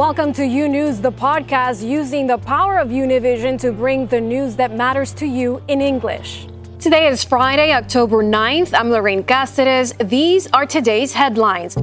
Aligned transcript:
Welcome 0.00 0.32
to 0.32 0.46
U 0.46 0.66
News, 0.66 1.02
the 1.02 1.12
podcast 1.12 1.86
using 1.86 2.26
the 2.26 2.38
power 2.38 2.78
of 2.78 2.88
Univision 2.88 3.60
to 3.60 3.70
bring 3.70 4.06
the 4.06 4.18
news 4.18 4.56
that 4.56 4.74
matters 4.74 5.12
to 5.12 5.26
you 5.26 5.62
in 5.68 5.82
English. 5.82 6.46
Today 6.78 7.06
is 7.06 7.22
Friday, 7.22 7.74
October 7.74 8.24
9th. 8.24 8.72
I'm 8.72 8.88
Lorraine 8.88 9.22
Cáceres. 9.22 9.92
These 10.08 10.46
are 10.54 10.64
today's 10.64 11.12
headlines. 11.12 11.74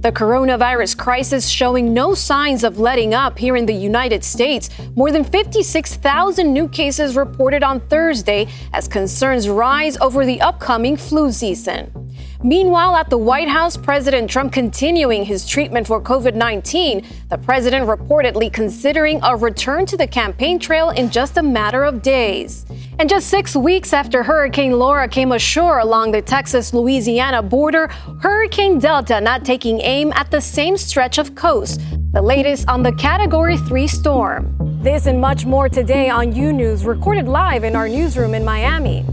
The 0.00 0.10
coronavirus 0.10 0.96
crisis 0.96 1.48
showing 1.48 1.94
no 1.94 2.14
signs 2.14 2.64
of 2.64 2.80
letting 2.80 3.14
up 3.14 3.38
here 3.38 3.54
in 3.54 3.66
the 3.66 3.72
United 3.72 4.24
States. 4.24 4.70
More 4.96 5.12
than 5.12 5.22
56,000 5.22 6.52
new 6.52 6.66
cases 6.66 7.14
reported 7.14 7.62
on 7.62 7.78
Thursday 7.78 8.48
as 8.72 8.88
concerns 8.88 9.48
rise 9.48 9.96
over 9.98 10.26
the 10.26 10.40
upcoming 10.40 10.96
flu 10.96 11.30
season. 11.30 12.05
Meanwhile, 12.42 12.96
at 12.96 13.10
the 13.10 13.16
White 13.18 13.48
House, 13.48 13.76
President 13.76 14.28
Trump 14.30 14.52
continuing 14.52 15.24
his 15.24 15.46
treatment 15.46 15.86
for 15.86 16.00
COVID 16.00 16.34
19, 16.34 17.04
the 17.30 17.38
president 17.38 17.86
reportedly 17.86 18.52
considering 18.52 19.20
a 19.22 19.34
return 19.34 19.86
to 19.86 19.96
the 19.96 20.06
campaign 20.06 20.58
trail 20.58 20.90
in 20.90 21.10
just 21.10 21.36
a 21.38 21.42
matter 21.42 21.84
of 21.84 22.02
days. 22.02 22.66
And 22.98 23.08
just 23.08 23.28
six 23.28 23.56
weeks 23.56 23.92
after 23.92 24.22
Hurricane 24.22 24.72
Laura 24.72 25.08
came 25.08 25.32
ashore 25.32 25.78
along 25.78 26.12
the 26.12 26.22
Texas 26.22 26.74
Louisiana 26.74 27.42
border, 27.42 27.88
Hurricane 28.20 28.78
Delta 28.78 29.20
not 29.20 29.44
taking 29.44 29.80
aim 29.80 30.12
at 30.12 30.30
the 30.30 30.40
same 30.40 30.76
stretch 30.76 31.18
of 31.18 31.34
coast. 31.34 31.80
The 32.12 32.22
latest 32.22 32.68
on 32.68 32.82
the 32.82 32.92
Category 32.92 33.56
3 33.56 33.86
storm. 33.86 34.54
This 34.82 35.06
and 35.06 35.20
much 35.20 35.44
more 35.44 35.68
today 35.68 36.08
on 36.08 36.34
U 36.34 36.52
News, 36.52 36.84
recorded 36.84 37.28
live 37.28 37.64
in 37.64 37.74
our 37.74 37.88
newsroom 37.88 38.34
in 38.34 38.44
Miami. 38.44 39.04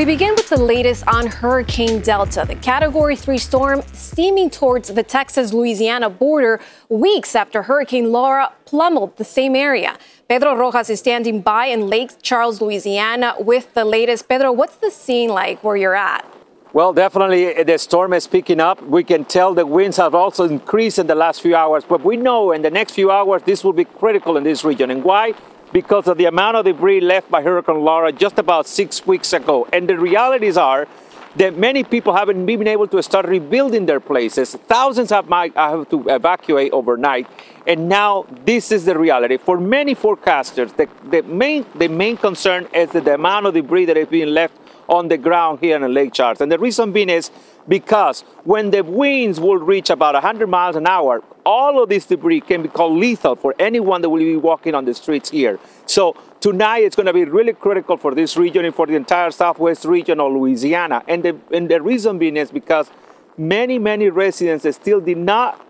We 0.00 0.06
begin 0.06 0.34
with 0.34 0.48
the 0.48 0.56
latest 0.56 1.06
on 1.08 1.26
Hurricane 1.26 2.00
Delta, 2.00 2.46
the 2.48 2.54
Category 2.54 3.14
3 3.14 3.36
storm 3.36 3.82
steaming 3.92 4.48
towards 4.48 4.88
the 4.88 5.02
Texas 5.02 5.52
Louisiana 5.52 6.08
border 6.08 6.58
weeks 6.88 7.34
after 7.34 7.64
Hurricane 7.64 8.10
Laura 8.10 8.50
pummeled 8.64 9.18
the 9.18 9.26
same 9.26 9.54
area. 9.54 9.98
Pedro 10.26 10.56
Rojas 10.56 10.88
is 10.88 11.00
standing 11.00 11.42
by 11.42 11.66
in 11.66 11.88
Lake 11.88 12.12
Charles, 12.22 12.62
Louisiana 12.62 13.34
with 13.38 13.74
the 13.74 13.84
latest. 13.84 14.26
Pedro, 14.26 14.52
what's 14.52 14.76
the 14.76 14.90
scene 14.90 15.28
like 15.28 15.62
where 15.62 15.76
you're 15.76 15.94
at? 15.94 16.24
Well, 16.72 16.94
definitely 16.94 17.48
eh, 17.48 17.64
the 17.64 17.76
storm 17.76 18.14
is 18.14 18.26
picking 18.26 18.58
up. 18.58 18.82
We 18.82 19.04
can 19.04 19.26
tell 19.26 19.52
the 19.52 19.66
winds 19.66 19.98
have 19.98 20.14
also 20.14 20.48
increased 20.48 20.98
in 20.98 21.08
the 21.08 21.14
last 21.14 21.42
few 21.42 21.54
hours, 21.54 21.84
but 21.84 22.02
we 22.02 22.16
know 22.16 22.52
in 22.52 22.62
the 22.62 22.70
next 22.70 22.92
few 22.92 23.10
hours 23.10 23.42
this 23.42 23.62
will 23.62 23.74
be 23.74 23.84
critical 23.84 24.38
in 24.38 24.44
this 24.44 24.64
region. 24.64 24.90
And 24.90 25.04
why? 25.04 25.34
Because 25.72 26.06
of 26.06 26.18
the 26.18 26.24
amount 26.24 26.56
of 26.56 26.64
debris 26.64 27.00
left 27.00 27.30
by 27.30 27.42
Hurricane 27.42 27.80
Laura 27.80 28.12
just 28.12 28.38
about 28.38 28.66
six 28.66 29.06
weeks 29.06 29.32
ago. 29.32 29.68
And 29.72 29.88
the 29.88 29.98
realities 29.98 30.56
are 30.56 30.88
that 31.36 31.56
many 31.56 31.84
people 31.84 32.14
haven't 32.14 32.44
been 32.44 32.66
able 32.66 32.88
to 32.88 33.02
start 33.02 33.26
rebuilding 33.26 33.86
their 33.86 34.00
places. 34.00 34.56
Thousands 34.66 35.10
have, 35.10 35.28
have 35.28 35.88
to 35.90 36.08
evacuate 36.08 36.72
overnight. 36.72 37.28
And 37.66 37.88
now 37.88 38.26
this 38.44 38.72
is 38.72 38.84
the 38.84 38.98
reality. 38.98 39.36
For 39.36 39.60
many 39.60 39.94
forecasters, 39.94 40.76
the, 40.76 40.88
the, 41.08 41.22
main, 41.22 41.64
the 41.76 41.88
main 41.88 42.16
concern 42.16 42.66
is 42.74 42.90
the 42.90 43.14
amount 43.14 43.46
of 43.46 43.54
debris 43.54 43.84
that 43.84 43.96
is 43.96 44.08
being 44.08 44.28
left 44.28 44.54
on 44.88 45.06
the 45.06 45.16
ground 45.16 45.60
here 45.60 45.76
in 45.76 45.94
Lake 45.94 46.12
Charles. 46.12 46.40
And 46.40 46.50
the 46.50 46.58
reason 46.58 46.90
being 46.90 47.10
is 47.10 47.30
because 47.68 48.22
when 48.42 48.70
the 48.70 48.82
winds 48.82 49.38
will 49.38 49.58
reach 49.58 49.88
about 49.88 50.14
100 50.14 50.48
miles 50.48 50.74
an 50.74 50.88
hour, 50.88 51.22
all 51.44 51.82
of 51.82 51.88
this 51.88 52.06
debris 52.06 52.40
can 52.40 52.62
be 52.62 52.68
called 52.68 52.98
lethal 52.98 53.36
for 53.36 53.54
anyone 53.58 54.02
that 54.02 54.08
will 54.10 54.18
be 54.18 54.36
walking 54.36 54.74
on 54.74 54.84
the 54.84 54.94
streets 54.94 55.30
here. 55.30 55.58
So 55.86 56.16
tonight 56.40 56.84
it's 56.84 56.96
going 56.96 57.06
to 57.06 57.12
be 57.12 57.24
really 57.24 57.52
critical 57.52 57.96
for 57.96 58.14
this 58.14 58.36
region 58.36 58.64
and 58.64 58.74
for 58.74 58.86
the 58.86 58.94
entire 58.94 59.30
southwest 59.30 59.84
region 59.84 60.20
of 60.20 60.32
Louisiana. 60.32 61.02
And 61.08 61.22
the, 61.22 61.36
and 61.52 61.68
the 61.68 61.80
reason 61.80 62.18
being 62.18 62.36
is 62.36 62.50
because 62.50 62.90
many, 63.36 63.78
many 63.78 64.10
residents 64.10 64.66
still 64.76 65.00
did 65.00 65.18
not 65.18 65.64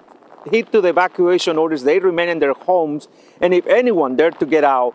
hit 0.51 0.73
to 0.73 0.81
the 0.81 0.89
evacuation 0.89 1.59
orders. 1.59 1.83
They 1.83 1.99
remain 1.99 2.29
in 2.29 2.39
their 2.39 2.55
homes. 2.55 3.09
And 3.41 3.53
if 3.55 3.67
anyone 3.67 4.17
dared 4.17 4.39
to 4.41 4.47
get 4.47 4.65
out, 4.65 4.95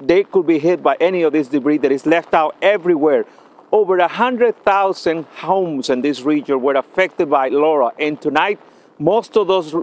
they 0.00 0.24
could 0.24 0.46
be 0.46 0.58
hit 0.58 0.82
by 0.82 0.96
any 1.00 1.22
of 1.22 1.32
this 1.32 1.48
debris 1.48 1.78
that 1.78 1.92
is 1.92 2.06
left 2.06 2.34
out 2.34 2.56
everywhere. 2.60 3.24
Over 3.72 3.98
100,000 3.98 5.24
homes 5.26 5.90
in 5.90 6.00
this 6.00 6.22
region 6.22 6.60
were 6.60 6.74
affected 6.74 7.30
by 7.30 7.48
Laura. 7.48 7.92
And 7.98 8.20
tonight, 8.20 8.58
most 9.00 9.36
of 9.36 9.48
those 9.48 9.74
uh, 9.74 9.80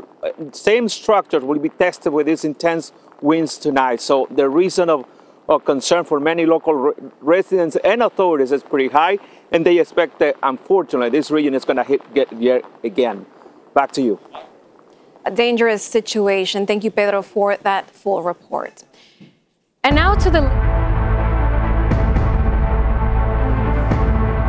same 0.53 0.88
structures 0.88 1.44
will 1.44 1.59
be 1.59 1.69
tested 1.69 2.13
with 2.13 2.28
these 2.28 2.45
intense 2.45 2.94
winds 3.19 3.57
tonight. 3.57 4.00
So 4.00 4.28
the 4.29 4.47
reason 4.47 4.89
of, 4.89 5.05
of 5.50 5.66
concern 5.66 6.05
for 6.05 6.19
many 6.19 6.45
local 6.45 6.73
re- 6.73 6.94
residents 7.19 7.75
and 7.83 8.03
authorities 8.03 8.51
is 8.51 8.63
pretty 8.63 8.89
high, 8.89 9.17
and 9.51 9.66
they 9.66 9.79
expect 9.79 10.19
that 10.19 10.35
unfortunately 10.44 11.09
this 11.09 11.31
region 11.31 11.55
is 11.55 11.66
going 11.66 11.78
to 11.78 11.83
hit 11.83 12.01
get 12.13 12.31
yet 12.31 12.63
again. 12.83 13.25
Back 13.73 13.91
to 13.94 14.01
you. 14.01 14.19
A 15.25 15.31
dangerous 15.31 15.84
situation. 15.84 16.67
Thank 16.67 16.84
you, 16.84 16.91
Pedro, 16.91 17.22
for 17.22 17.57
that 17.57 17.89
full 17.89 18.22
report. 18.23 18.84
And 19.84 19.95
now 19.95 20.16
to 20.16 20.29
the 20.29 20.87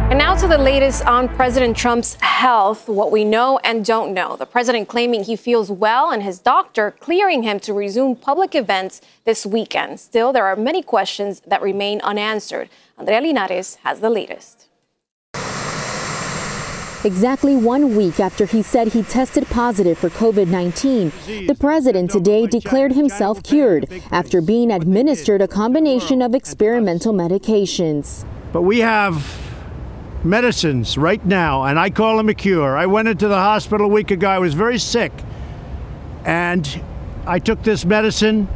And 0.09 0.17
now 0.17 0.35
to 0.37 0.49
the 0.49 0.57
latest 0.57 1.05
on 1.05 1.29
President 1.29 1.77
Trump's 1.77 2.15
health, 2.23 2.89
what 2.89 3.13
we 3.13 3.27
know 3.27 3.59
and 3.63 3.85
don't 3.85 4.15
know. 4.15 4.37
The 4.37 4.47
president 4.47 4.89
claiming 4.89 5.25
he 5.25 5.37
feels 5.37 5.71
well 5.71 6.11
and 6.11 6.23
his 6.23 6.39
doctor 6.39 6.93
clearing 6.93 7.43
him 7.43 7.61
to 7.61 7.75
resume 7.75 8.17
public 8.17 8.55
events 8.55 9.03
this 9.27 9.45
weekend. 9.45 10.01
Still, 10.01 10.33
there 10.33 10.47
are 10.47 10.57
many 10.57 10.83
questions 10.83 11.41
that 11.41 11.61
remain 11.61 12.01
unanswered. 12.01 12.71
Andrea 12.97 13.21
Linares 13.21 13.75
has 13.85 14.01
the 14.01 14.09
latest. 14.09 14.69
Exactly 17.05 17.55
one 17.55 17.95
week 17.95 18.19
after 18.19 18.47
he 18.47 18.63
said 18.63 18.89
he 18.89 19.03
tested 19.03 19.47
positive 19.49 19.99
for 19.99 20.09
COVID 20.09 20.49
19, 20.49 21.13
the 21.47 21.55
president 21.55 22.11
today 22.11 22.47
declared 22.47 22.93
himself 22.93 23.43
cured 23.43 23.87
after 24.11 24.41
being 24.41 24.73
administered 24.73 25.43
a 25.43 25.49
combination 25.49 26.23
of 26.23 26.35
experimental 26.35 27.13
medications. 27.13 28.25
But 28.55 28.63
we 28.63 28.79
have 28.79 29.48
medicines 30.25 30.99
right 30.99 31.25
now, 31.25 31.65
and 31.65 31.79
I 31.79 31.91
call 31.91 32.17
them 32.17 32.29
a 32.29 32.35
cure. 32.35 32.77
I 32.77 32.87
went 32.87 33.09
into 33.09 33.29
the 33.29 33.37
hospital 33.37 33.87
a 33.87 33.93
week 33.93 34.11
ago. 34.11 34.29
I 34.29 34.39
was 34.39 34.55
very 34.55 34.79
sick, 34.79 35.13
and 36.25 36.83
I 37.27 37.39
took 37.39 37.63
this 37.63 37.85
medicine, 37.85 38.49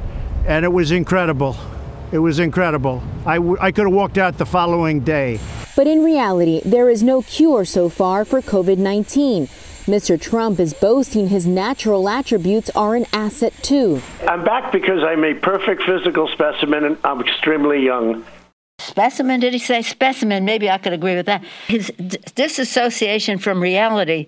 and 0.46 0.64
it 0.64 0.72
was 0.72 0.90
incredible. 0.90 1.56
It 2.10 2.18
was 2.18 2.38
incredible. 2.38 3.02
I, 3.24 3.36
w- 3.36 3.56
I 3.60 3.72
could 3.72 3.86
have 3.86 3.94
walked 3.94 4.18
out 4.18 4.36
the 4.38 4.46
following 4.46 5.00
day. 5.00 5.38
But 5.74 5.86
in 5.86 6.02
reality, 6.04 6.60
there 6.64 6.90
is 6.90 7.02
no 7.02 7.22
cure 7.22 7.64
so 7.64 7.88
far 7.88 8.24
for 8.24 8.42
COVID 8.42 8.76
19. 8.78 9.48
Mr. 9.86 10.20
Trump 10.20 10.60
is 10.60 10.74
boasting 10.74 11.28
his 11.28 11.44
natural 11.44 12.08
attributes 12.08 12.70
are 12.76 12.94
an 12.94 13.04
asset 13.12 13.52
too. 13.62 14.00
I'm 14.28 14.44
back 14.44 14.70
because 14.70 15.02
I'm 15.02 15.24
a 15.24 15.34
perfect 15.34 15.82
physical 15.82 16.28
specimen 16.28 16.84
and 16.84 16.98
I'm 17.02 17.20
extremely 17.20 17.82
young. 17.84 18.24
Specimen? 18.87 19.41
Did 19.41 19.53
he 19.53 19.59
say 19.59 19.82
specimen? 19.82 20.44
Maybe 20.44 20.69
I 20.69 20.78
could 20.78 20.93
agree 20.93 21.15
with 21.16 21.26
that. 21.26 21.43
His 21.69 21.93
d- 21.97 22.19
disassociation 22.34 23.38
from 23.38 23.60
reality 23.60 24.26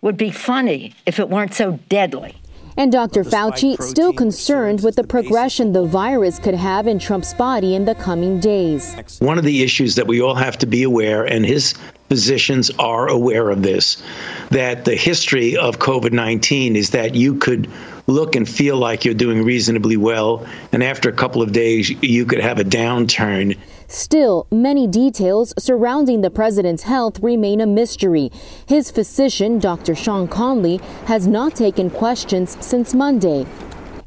would 0.00 0.16
be 0.16 0.30
funny 0.30 0.94
if 1.04 1.18
it 1.18 1.28
weren't 1.28 1.54
so 1.54 1.78
deadly. 1.88 2.36
And 2.78 2.92
Dr. 2.92 3.24
Fauci 3.24 3.80
still 3.80 4.12
concerned 4.12 4.82
with 4.82 4.96
the 4.96 5.04
progression 5.04 5.72
the 5.72 5.86
virus 5.86 6.38
could 6.38 6.54
have 6.54 6.86
in 6.86 6.98
Trump's 6.98 7.32
body 7.32 7.74
in 7.74 7.86
the 7.86 7.94
coming 7.94 8.38
days. 8.38 8.94
One 9.18 9.38
of 9.38 9.44
the 9.44 9.62
issues 9.62 9.94
that 9.94 10.06
we 10.06 10.20
all 10.20 10.34
have 10.34 10.58
to 10.58 10.66
be 10.66 10.82
aware, 10.82 11.24
and 11.24 11.46
his 11.46 11.72
physicians 12.10 12.70
are 12.78 13.08
aware 13.08 13.48
of 13.48 13.62
this, 13.62 14.02
that 14.50 14.84
the 14.84 14.94
history 14.94 15.56
of 15.56 15.78
COVID 15.78 16.12
19 16.12 16.76
is 16.76 16.90
that 16.90 17.14
you 17.14 17.36
could 17.36 17.70
look 18.06 18.36
and 18.36 18.48
feel 18.48 18.76
like 18.76 19.04
you're 19.04 19.14
doing 19.14 19.42
reasonably 19.42 19.96
well, 19.96 20.46
and 20.72 20.82
after 20.82 21.08
a 21.08 21.12
couple 21.12 21.40
of 21.40 21.52
days, 21.52 21.90
you 22.02 22.26
could 22.26 22.40
have 22.40 22.58
a 22.58 22.64
downturn. 22.64 23.56
Still, 23.88 24.46
many 24.50 24.86
details 24.86 25.54
surrounding 25.58 26.20
the 26.20 26.30
president's 26.30 26.82
health 26.82 27.20
remain 27.20 27.60
a 27.60 27.66
mystery. 27.66 28.30
His 28.66 28.90
physician, 28.90 29.58
Dr. 29.58 29.94
Sean 29.94 30.26
Conley, 30.26 30.78
has 31.06 31.26
not 31.26 31.54
taken 31.54 31.90
questions 31.90 32.56
since 32.64 32.94
Monday. 32.94 33.46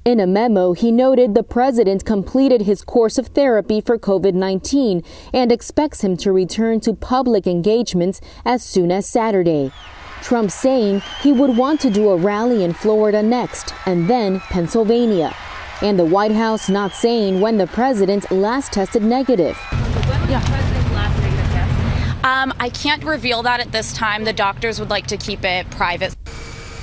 In 0.06 0.20
a 0.20 0.28
memo, 0.28 0.74
he 0.74 0.92
noted 0.92 1.34
the 1.34 1.44
president 1.44 2.04
completed 2.04 2.62
his 2.62 2.82
course 2.82 3.18
of 3.18 3.28
therapy 3.28 3.80
for 3.80 3.98
COVID 3.98 4.34
19 4.34 5.04
and 5.34 5.52
expects 5.52 6.04
him 6.04 6.18
to 6.18 6.32
return 6.32 6.80
to 6.82 6.94
public 6.94 7.46
engagements 7.46 8.20
as 8.46 8.64
soon 8.64 8.92
as 8.92 9.06
Saturday. 9.06 9.72
Trump 10.22 10.52
saying 10.52 11.02
he 11.22 11.32
would 11.32 11.56
want 11.56 11.80
to 11.82 11.90
do 11.90 12.10
a 12.10 12.18
rally 12.18 12.64
in 12.64 12.74
Florida 12.74 13.22
next 13.22 13.74
and 13.86 14.10
then 14.10 14.40
Pennsylvania. 14.40 15.34
And 15.82 15.98
the 15.98 16.06
White 16.06 16.34
House 16.34 16.70
not 16.70 16.94
saying 16.94 17.40
when 17.40 17.58
the 17.58 17.68
president 17.68 18.30
last 18.32 18.74
tested 18.74 19.02
negative. 19.02 19.58
Um, 22.22 22.54
I 22.60 22.70
can't 22.74 23.04
reveal 23.04 23.44
that 23.44 23.60
at 23.62 23.72
this 23.72 23.94
time. 23.94 24.26
The 24.26 24.34
doctors 24.34 24.80
would 24.80 24.90
like 24.90 25.08
to 25.08 25.18
keep 25.18 25.44
it 25.46 25.70
private. 25.72 26.16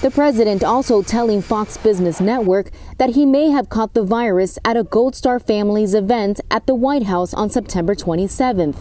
The 0.01 0.11
president 0.11 0.65
also 0.65 1.03
telling 1.03 1.43
Fox 1.43 1.77
Business 1.77 2.21
Network 2.21 2.71
that 2.99 3.11
he 3.11 3.27
may 3.27 3.51
have 3.51 3.69
caught 3.69 3.95
the 3.95 4.03
virus 4.03 4.59
at 4.65 4.77
a 4.77 4.85
Gold 4.85 5.15
Star 5.15 5.39
Family's 5.39 5.95
event 5.95 6.41
at 6.51 6.67
the 6.67 6.75
White 6.75 7.05
House 7.05 7.35
on 7.35 7.51
September 7.51 7.95
27th. 7.95 8.77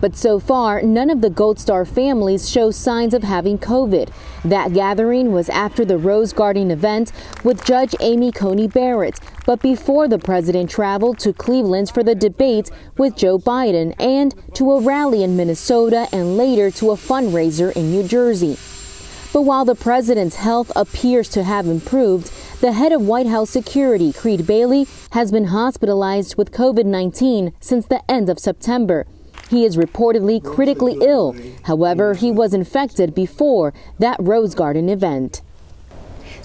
But 0.00 0.16
so 0.16 0.38
far, 0.38 0.82
none 0.82 1.08
of 1.08 1.22
the 1.22 1.30
Gold 1.30 1.58
Star 1.58 1.84
families 1.84 2.50
show 2.50 2.70
signs 2.70 3.14
of 3.14 3.22
having 3.22 3.58
COVID. 3.58 4.10
That 4.44 4.74
gathering 4.74 5.32
was 5.32 5.48
after 5.48 5.84
the 5.84 5.96
Rose 5.96 6.32
Garden 6.32 6.70
event 6.70 7.12
with 7.44 7.64
Judge 7.64 7.94
Amy 8.00 8.30
Coney 8.30 8.68
Barrett, 8.68 9.18
but 9.46 9.62
before 9.62 10.08
the 10.08 10.18
president 10.18 10.68
traveled 10.68 11.18
to 11.20 11.32
Cleveland 11.32 11.90
for 11.90 12.02
the 12.02 12.14
debates 12.14 12.70
with 12.98 13.16
Joe 13.16 13.38
Biden 13.38 13.94
and 13.98 14.34
to 14.54 14.72
a 14.72 14.80
rally 14.82 15.22
in 15.22 15.36
Minnesota 15.36 16.08
and 16.12 16.36
later 16.36 16.70
to 16.72 16.90
a 16.90 16.96
fundraiser 16.96 17.74
in 17.74 17.90
New 17.90 18.02
Jersey. 18.06 18.58
But 19.32 19.42
while 19.42 19.64
the 19.64 19.74
president's 19.74 20.36
health 20.36 20.72
appears 20.74 21.28
to 21.30 21.44
have 21.44 21.66
improved, 21.66 22.32
the 22.60 22.72
head 22.72 22.92
of 22.92 23.02
White 23.02 23.26
House 23.26 23.50
security, 23.50 24.12
Crede 24.12 24.46
Bailey, 24.46 24.86
has 25.12 25.30
been 25.30 25.46
hospitalized 25.46 26.36
with 26.36 26.52
COVID 26.52 26.84
19 26.84 27.52
since 27.60 27.86
the 27.86 28.10
end 28.10 28.28
of 28.28 28.38
September. 28.38 29.06
He 29.50 29.64
is 29.64 29.76
reportedly 29.76 30.42
critically 30.42 30.98
ill. 31.00 31.36
However, 31.64 32.14
he 32.14 32.32
was 32.32 32.52
infected 32.52 33.14
before 33.14 33.72
that 33.98 34.16
Rose 34.18 34.54
Garden 34.54 34.88
event. 34.88 35.42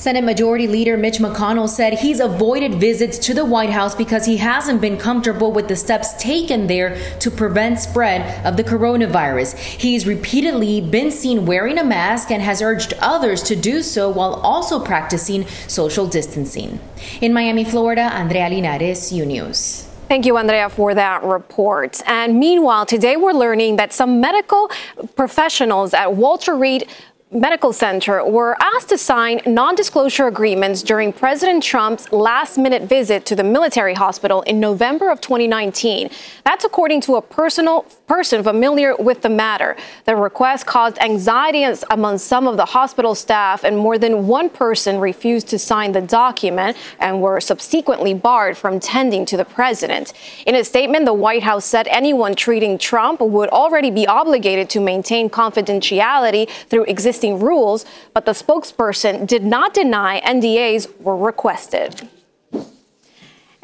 Senate 0.01 0.23
Majority 0.23 0.65
Leader 0.65 0.97
Mitch 0.97 1.19
McConnell 1.19 1.69
said 1.69 1.93
he's 1.93 2.19
avoided 2.19 2.73
visits 2.73 3.19
to 3.19 3.35
the 3.35 3.45
White 3.45 3.69
House 3.69 3.93
because 3.93 4.25
he 4.25 4.37
hasn't 4.37 4.81
been 4.81 4.97
comfortable 4.97 5.51
with 5.51 5.67
the 5.67 5.75
steps 5.75 6.15
taken 6.15 6.65
there 6.65 6.97
to 7.19 7.29
prevent 7.29 7.77
spread 7.77 8.43
of 8.43 8.57
the 8.57 8.63
coronavirus. 8.63 9.55
He's 9.55 10.07
repeatedly 10.07 10.81
been 10.81 11.11
seen 11.11 11.45
wearing 11.45 11.77
a 11.77 11.83
mask 11.83 12.31
and 12.31 12.41
has 12.41 12.63
urged 12.63 12.95
others 12.99 13.43
to 13.43 13.55
do 13.55 13.83
so 13.83 14.09
while 14.09 14.33
also 14.41 14.83
practicing 14.83 15.45
social 15.67 16.07
distancing. 16.07 16.79
In 17.21 17.31
Miami, 17.31 17.63
Florida, 17.63 18.01
Andrea 18.01 18.49
Linares, 18.49 19.11
U 19.11 19.23
News. 19.23 19.87
Thank 20.07 20.25
you, 20.25 20.35
Andrea, 20.35 20.67
for 20.67 20.93
that 20.93 21.23
report. 21.23 22.01
And 22.05 22.37
meanwhile, 22.37 22.85
today 22.85 23.15
we're 23.15 23.31
learning 23.31 23.77
that 23.77 23.93
some 23.93 24.19
medical 24.19 24.69
professionals 25.15 25.93
at 25.93 26.15
Walter 26.15 26.53
Reed 26.57 26.89
Medical 27.33 27.71
Center 27.71 28.25
were 28.25 28.57
asked 28.61 28.89
to 28.89 28.97
sign 28.97 29.39
non 29.45 29.73
disclosure 29.73 30.27
agreements 30.27 30.83
during 30.83 31.13
President 31.13 31.63
Trump's 31.63 32.11
last 32.11 32.57
minute 32.57 32.81
visit 32.81 33.25
to 33.27 33.37
the 33.37 33.43
military 33.43 33.93
hospital 33.93 34.41
in 34.41 34.59
November 34.59 35.09
of 35.09 35.21
2019. 35.21 36.09
That's 36.43 36.65
according 36.65 36.99
to 37.01 37.15
a 37.15 37.21
personal 37.21 37.83
person 38.05 38.43
familiar 38.43 38.97
with 38.97 39.21
the 39.21 39.29
matter. 39.29 39.77
The 40.03 40.17
request 40.17 40.65
caused 40.65 40.99
anxiety 40.99 41.63
among 41.89 42.17
some 42.17 42.49
of 42.49 42.57
the 42.57 42.65
hospital 42.65 43.15
staff, 43.15 43.63
and 43.63 43.77
more 43.77 43.97
than 43.97 44.27
one 44.27 44.49
person 44.49 44.99
refused 44.99 45.47
to 45.49 45.57
sign 45.57 45.93
the 45.93 46.01
document 46.01 46.75
and 46.99 47.21
were 47.21 47.39
subsequently 47.39 48.13
barred 48.13 48.57
from 48.57 48.81
tending 48.81 49.25
to 49.27 49.37
the 49.37 49.45
president. 49.45 50.11
In 50.45 50.55
a 50.55 50.65
statement, 50.65 51.05
the 51.05 51.13
White 51.13 51.43
House 51.43 51.63
said 51.63 51.87
anyone 51.87 52.35
treating 52.35 52.77
Trump 52.77 53.21
would 53.21 53.47
already 53.51 53.89
be 53.89 54.05
obligated 54.05 54.69
to 54.71 54.81
maintain 54.81 55.29
confidentiality 55.29 56.49
through 56.67 56.83
existing 56.83 57.20
existing 57.21 57.39
rules, 57.39 57.85
but 58.13 58.25
the 58.25 58.31
spokesperson 58.31 59.27
did 59.27 59.43
not 59.43 59.73
deny 59.73 60.21
NDAs 60.21 60.87
were 61.01 61.17
requested. 61.17 62.07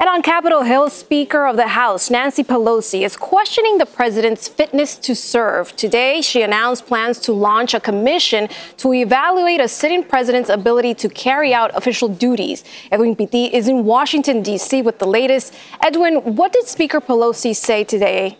And 0.00 0.08
on 0.08 0.22
Capitol 0.22 0.62
Hill, 0.62 0.90
Speaker 0.90 1.44
of 1.44 1.56
the 1.56 1.66
House 1.66 2.08
Nancy 2.08 2.44
Pelosi 2.44 3.04
is 3.04 3.16
questioning 3.16 3.78
the 3.78 3.86
president's 3.86 4.46
fitness 4.46 4.96
to 4.98 5.12
serve. 5.16 5.74
Today, 5.74 6.22
she 6.22 6.42
announced 6.42 6.86
plans 6.86 7.18
to 7.26 7.32
launch 7.32 7.74
a 7.74 7.80
commission 7.80 8.48
to 8.76 8.92
evaluate 8.92 9.60
a 9.60 9.66
sitting 9.66 10.04
president's 10.04 10.50
ability 10.50 10.94
to 10.94 11.08
carry 11.08 11.52
out 11.52 11.76
official 11.76 12.08
duties. 12.08 12.62
Edwin 12.92 13.16
Pitti 13.16 13.50
is 13.52 13.66
in 13.66 13.84
Washington, 13.84 14.40
D.C. 14.40 14.82
with 14.82 15.00
the 15.00 15.06
latest. 15.06 15.52
Edwin, 15.82 16.36
what 16.36 16.52
did 16.52 16.68
Speaker 16.68 17.00
Pelosi 17.00 17.52
say 17.56 17.82
today? 17.82 18.38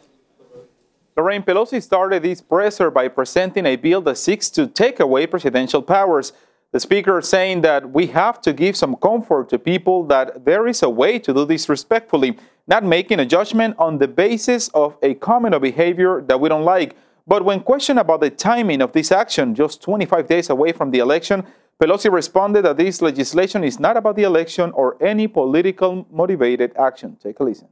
Lorraine 1.19 1.43
Pelosi 1.43 1.83
started 1.83 2.23
this 2.23 2.41
presser 2.41 2.93
by 2.93 3.09
presenting 3.09 3.67
a 3.67 3.75
bill 3.75 4.01
that 4.03 4.17
seeks 4.19 4.49
to 4.51 4.69
take 4.69 5.01
away 5.01 5.27
presidential 5.27 5.83
powers. 5.83 6.33
The 6.71 6.79
speaker 6.79 7.21
saying 7.23 7.63
that 7.63 7.91
we 7.91 8.07
have 8.07 8.41
to 8.43 8.53
give 8.53 8.77
some 8.77 8.95
comfort 8.95 9.49
to 9.49 9.59
people 9.59 10.05
that 10.05 10.45
there 10.45 10.69
is 10.69 10.81
a 10.85 10.89
way 10.89 11.19
to 11.19 11.35
do 11.35 11.45
this 11.45 11.69
respectfully, 11.69 12.39
not 12.69 12.85
making 12.85 13.19
a 13.19 13.27
judgment 13.27 13.75
on 13.81 13.99
the 13.99 14.07
basis 14.07 14.69
of 14.69 14.97
a 15.03 15.15
comment 15.15 15.57
or 15.57 15.59
behavior 15.59 16.23
that 16.23 16.39
we 16.39 16.49
don't 16.49 16.65
like. 16.65 16.97
But 17.27 17.45
when 17.45 17.63
questioned 17.63 17.99
about 17.99 18.21
the 18.21 18.31
timing 18.31 18.81
of 18.81 18.93
this 18.93 19.11
action, 19.11 19.57
just 19.57 19.83
25 19.83 20.29
days 20.29 20.51
away 20.51 20.71
from 20.71 20.93
the 20.93 21.01
election, 21.01 21.45
Pelosi 21.83 22.13
responded 22.13 22.65
that 22.65 22.77
this 22.77 23.03
legislation 23.03 23.65
is 23.65 23.81
not 23.81 23.97
about 23.97 24.15
the 24.15 24.23
election 24.23 24.71
or 24.71 24.97
any 25.03 25.27
political 25.27 26.07
motivated 26.13 26.77
action. 26.77 27.17
Take 27.21 27.41
a 27.41 27.43
listen. 27.43 27.67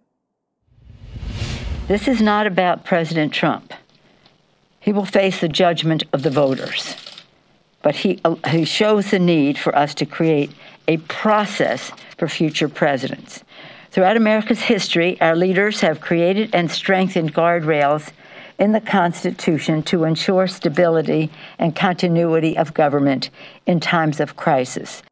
This 1.88 2.08
is 2.08 2.20
not 2.20 2.48
about 2.48 2.84
President 2.84 3.32
Trump. 3.32 3.72
He 4.80 4.92
will 4.92 5.04
face 5.04 5.40
the 5.40 5.48
judgment 5.48 6.02
of 6.12 6.24
the 6.24 6.30
voters. 6.30 6.96
But 7.82 7.94
he, 7.94 8.20
uh, 8.24 8.34
he 8.48 8.64
shows 8.64 9.12
the 9.12 9.20
need 9.20 9.56
for 9.56 9.72
us 9.76 9.94
to 9.94 10.06
create 10.06 10.50
a 10.88 10.96
process 10.96 11.92
for 12.18 12.26
future 12.26 12.68
presidents. 12.68 13.44
Throughout 13.92 14.16
America's 14.16 14.62
history, 14.62 15.20
our 15.20 15.36
leaders 15.36 15.80
have 15.82 16.00
created 16.00 16.50
and 16.52 16.68
strengthened 16.72 17.32
guardrails 17.32 18.10
in 18.58 18.72
the 18.72 18.80
Constitution 18.80 19.84
to 19.84 20.02
ensure 20.02 20.48
stability 20.48 21.30
and 21.56 21.76
continuity 21.76 22.58
of 22.58 22.74
government 22.74 23.30
in 23.64 23.78
times 23.78 24.18
of 24.18 24.34
crisis. 24.34 25.04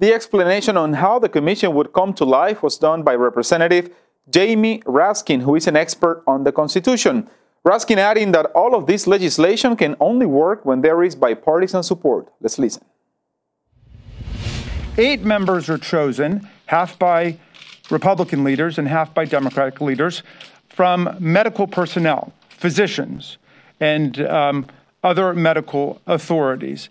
The 0.00 0.14
explanation 0.14 0.78
on 0.78 0.94
how 0.94 1.18
the 1.18 1.28
commission 1.28 1.74
would 1.74 1.92
come 1.92 2.14
to 2.14 2.24
life 2.24 2.62
was 2.62 2.78
done 2.78 3.02
by 3.02 3.14
Representative 3.14 3.90
Jamie 4.30 4.80
Raskin, 4.86 5.42
who 5.42 5.54
is 5.56 5.66
an 5.66 5.76
expert 5.76 6.22
on 6.26 6.44
the 6.44 6.52
Constitution. 6.52 7.28
Raskin 7.66 7.98
adding 7.98 8.32
that 8.32 8.46
all 8.46 8.74
of 8.74 8.86
this 8.86 9.06
legislation 9.06 9.76
can 9.76 9.96
only 10.00 10.24
work 10.24 10.64
when 10.64 10.80
there 10.80 11.02
is 11.02 11.14
bipartisan 11.14 11.82
support. 11.82 12.32
Let's 12.40 12.58
listen. 12.58 12.82
Eight 14.96 15.20
members 15.20 15.68
are 15.68 15.76
chosen, 15.76 16.48
half 16.66 16.98
by 16.98 17.36
Republican 17.90 18.42
leaders 18.42 18.78
and 18.78 18.88
half 18.88 19.12
by 19.12 19.26
Democratic 19.26 19.82
leaders, 19.82 20.22
from 20.66 21.14
medical 21.20 21.66
personnel, 21.66 22.32
physicians, 22.48 23.36
and 23.78 24.22
um, 24.22 24.66
other 25.04 25.34
medical 25.34 26.00
authorities. 26.06 26.88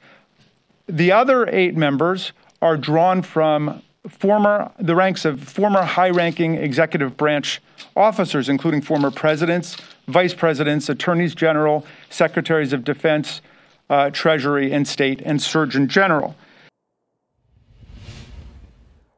The 0.86 1.12
other 1.12 1.50
eight 1.50 1.76
members 1.76 2.34
are 2.62 2.78
drawn 2.78 3.22
from 3.22 3.82
former 4.08 4.72
the 4.80 4.96
ranks 4.96 5.26
of 5.26 5.42
former 5.42 5.84
high-ranking 5.84 6.56
executive 6.56 7.18
branch 7.18 7.62
officers, 7.96 8.50
including 8.50 8.82
former 8.82 9.12
presidents, 9.12 9.78
vice 10.08 10.34
presidents, 10.34 10.90
attorneys 10.90 11.36
general, 11.36 11.86
secretaries 12.10 12.74
of 12.74 12.84
defense, 12.84 13.42
uh, 13.90 14.10
treasury 14.10 14.72
and 14.72 14.88
state, 14.88 15.22
and 15.22 15.42
surgeon 15.42 15.88
general. 15.88 16.36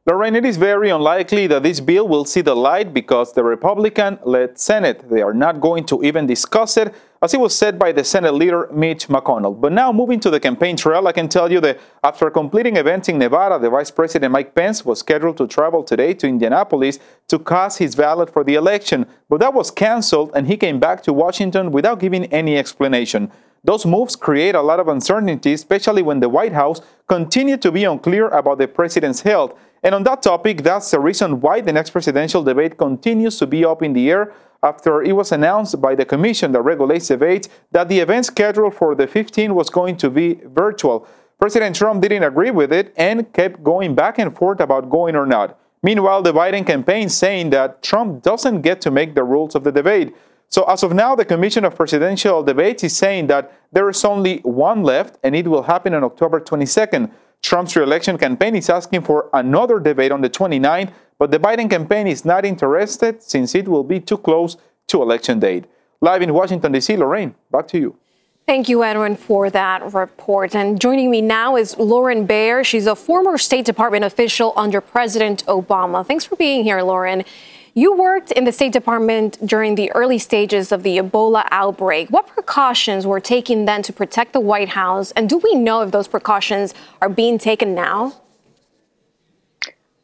Lorraine, 0.04 0.34
it 0.34 0.44
is 0.44 0.56
very 0.56 0.90
unlikely 0.90 1.46
that 1.46 1.62
this 1.62 1.78
bill 1.78 2.08
will 2.08 2.24
see 2.24 2.40
the 2.40 2.56
light 2.56 2.92
because 2.92 3.34
the 3.34 3.44
Republican 3.44 4.18
led 4.24 4.58
Senate. 4.58 5.08
They 5.08 5.22
are 5.22 5.34
not 5.34 5.60
going 5.60 5.84
to 5.86 6.02
even 6.02 6.26
discuss 6.26 6.76
it, 6.76 6.92
as 7.22 7.32
it 7.32 7.38
was 7.38 7.56
said 7.56 7.78
by 7.78 7.92
the 7.92 8.02
Senate 8.02 8.34
leader 8.34 8.68
Mitch 8.72 9.06
McConnell. 9.06 9.58
But 9.58 9.72
now, 9.72 9.92
moving 9.92 10.18
to 10.20 10.30
the 10.30 10.40
campaign 10.40 10.76
trail, 10.76 11.06
I 11.06 11.12
can 11.12 11.28
tell 11.28 11.52
you 11.52 11.60
that 11.60 11.78
after 12.02 12.28
completing 12.30 12.76
events 12.76 13.08
in 13.08 13.18
Nevada, 13.18 13.60
the 13.60 13.70
Vice 13.70 13.92
President 13.92 14.32
Mike 14.32 14.56
Pence 14.56 14.84
was 14.84 14.98
scheduled 14.98 15.36
to 15.36 15.46
travel 15.46 15.84
today 15.84 16.14
to 16.14 16.26
Indianapolis 16.26 16.98
to 17.28 17.38
cast 17.38 17.78
his 17.78 17.94
ballot 17.94 18.28
for 18.28 18.42
the 18.42 18.56
election. 18.56 19.06
But 19.28 19.38
that 19.38 19.54
was 19.54 19.70
canceled, 19.70 20.32
and 20.34 20.48
he 20.48 20.56
came 20.56 20.80
back 20.80 21.04
to 21.04 21.12
Washington 21.12 21.70
without 21.70 22.00
giving 22.00 22.24
any 22.26 22.58
explanation. 22.58 23.30
Those 23.64 23.86
moves 23.86 24.16
create 24.16 24.56
a 24.56 24.62
lot 24.62 24.80
of 24.80 24.88
uncertainty, 24.88 25.52
especially 25.52 26.02
when 26.02 26.18
the 26.18 26.28
White 26.28 26.52
House 26.52 26.80
continued 27.06 27.62
to 27.62 27.70
be 27.70 27.84
unclear 27.84 28.26
about 28.28 28.58
the 28.58 28.66
president's 28.66 29.20
health. 29.20 29.54
And 29.84 29.94
on 29.94 30.02
that 30.04 30.22
topic, 30.22 30.62
that's 30.62 30.90
the 30.90 30.98
reason 30.98 31.40
why 31.40 31.60
the 31.60 31.72
next 31.72 31.90
presidential 31.90 32.42
debate 32.42 32.76
continues 32.76 33.38
to 33.38 33.46
be 33.46 33.64
up 33.64 33.82
in 33.82 33.92
the 33.92 34.10
air 34.10 34.32
after 34.64 35.02
it 35.02 35.12
was 35.12 35.30
announced 35.30 35.80
by 35.80 35.94
the 35.94 36.04
commission 36.04 36.50
that 36.52 36.62
regulates 36.62 37.08
debates 37.08 37.48
that 37.70 37.88
the 37.88 38.00
event 38.00 38.26
scheduled 38.26 38.74
for 38.74 38.94
the 38.96 39.06
15th 39.06 39.52
was 39.52 39.70
going 39.70 39.96
to 39.96 40.10
be 40.10 40.40
virtual. 40.44 41.06
President 41.38 41.74
Trump 41.74 42.02
didn't 42.02 42.22
agree 42.22 42.50
with 42.50 42.72
it 42.72 42.92
and 42.96 43.32
kept 43.32 43.62
going 43.62 43.94
back 43.94 44.18
and 44.18 44.36
forth 44.36 44.60
about 44.60 44.90
going 44.90 45.14
or 45.14 45.26
not. 45.26 45.58
Meanwhile, 45.84 46.22
the 46.22 46.32
Biden 46.32 46.64
campaign 46.64 47.08
saying 47.08 47.50
that 47.50 47.82
Trump 47.82 48.22
doesn't 48.22 48.62
get 48.62 48.80
to 48.82 48.90
make 48.90 49.14
the 49.14 49.24
rules 49.24 49.54
of 49.54 49.64
the 49.64 49.72
debate. 49.72 50.14
So 50.52 50.64
as 50.64 50.82
of 50.82 50.92
now, 50.92 51.14
the 51.14 51.24
Commission 51.24 51.64
of 51.64 51.74
Presidential 51.74 52.42
Debates 52.42 52.84
is 52.84 52.94
saying 52.94 53.28
that 53.28 53.58
there 53.72 53.88
is 53.88 54.04
only 54.04 54.40
one 54.40 54.82
left 54.82 55.16
and 55.22 55.34
it 55.34 55.48
will 55.48 55.62
happen 55.62 55.94
on 55.94 56.04
October 56.04 56.40
22nd. 56.40 57.10
Trump's 57.40 57.74
reelection 57.74 58.18
campaign 58.18 58.54
is 58.54 58.68
asking 58.68 59.00
for 59.00 59.30
another 59.32 59.80
debate 59.80 60.12
on 60.12 60.20
the 60.20 60.28
29th, 60.28 60.92
but 61.18 61.30
the 61.30 61.38
Biden 61.38 61.70
campaign 61.70 62.06
is 62.06 62.26
not 62.26 62.44
interested 62.44 63.22
since 63.22 63.54
it 63.54 63.66
will 63.66 63.82
be 63.82 63.98
too 63.98 64.18
close 64.18 64.58
to 64.88 65.00
election 65.00 65.40
date. 65.40 65.64
Live 66.02 66.20
in 66.20 66.34
Washington, 66.34 66.70
D.C., 66.70 66.98
Lorraine, 66.98 67.34
back 67.50 67.66
to 67.68 67.78
you. 67.78 67.96
Thank 68.44 68.68
you, 68.68 68.84
Edwin, 68.84 69.16
for 69.16 69.48
that 69.48 69.94
report. 69.94 70.54
And 70.54 70.78
joining 70.78 71.10
me 71.10 71.22
now 71.22 71.56
is 71.56 71.78
Lauren 71.78 72.26
Baer. 72.26 72.62
She's 72.62 72.86
a 72.86 72.94
former 72.94 73.38
State 73.38 73.64
Department 73.64 74.04
official 74.04 74.52
under 74.56 74.82
President 74.82 75.46
Obama. 75.46 76.06
Thanks 76.06 76.26
for 76.26 76.36
being 76.36 76.62
here, 76.62 76.82
Lauren. 76.82 77.24
You 77.74 77.96
worked 77.96 78.32
in 78.32 78.44
the 78.44 78.52
State 78.52 78.72
Department 78.72 79.38
during 79.46 79.76
the 79.76 79.90
early 79.92 80.18
stages 80.18 80.72
of 80.72 80.82
the 80.82 80.98
Ebola 80.98 81.48
outbreak. 81.50 82.10
What 82.10 82.26
precautions 82.26 83.06
were 83.06 83.20
taken 83.20 83.64
then 83.64 83.82
to 83.84 83.92
protect 83.94 84.34
the 84.34 84.40
White 84.40 84.70
House? 84.70 85.10
And 85.12 85.26
do 85.26 85.38
we 85.38 85.54
know 85.54 85.80
if 85.80 85.90
those 85.90 86.06
precautions 86.06 86.74
are 87.00 87.08
being 87.08 87.38
taken 87.38 87.74
now? 87.74 88.20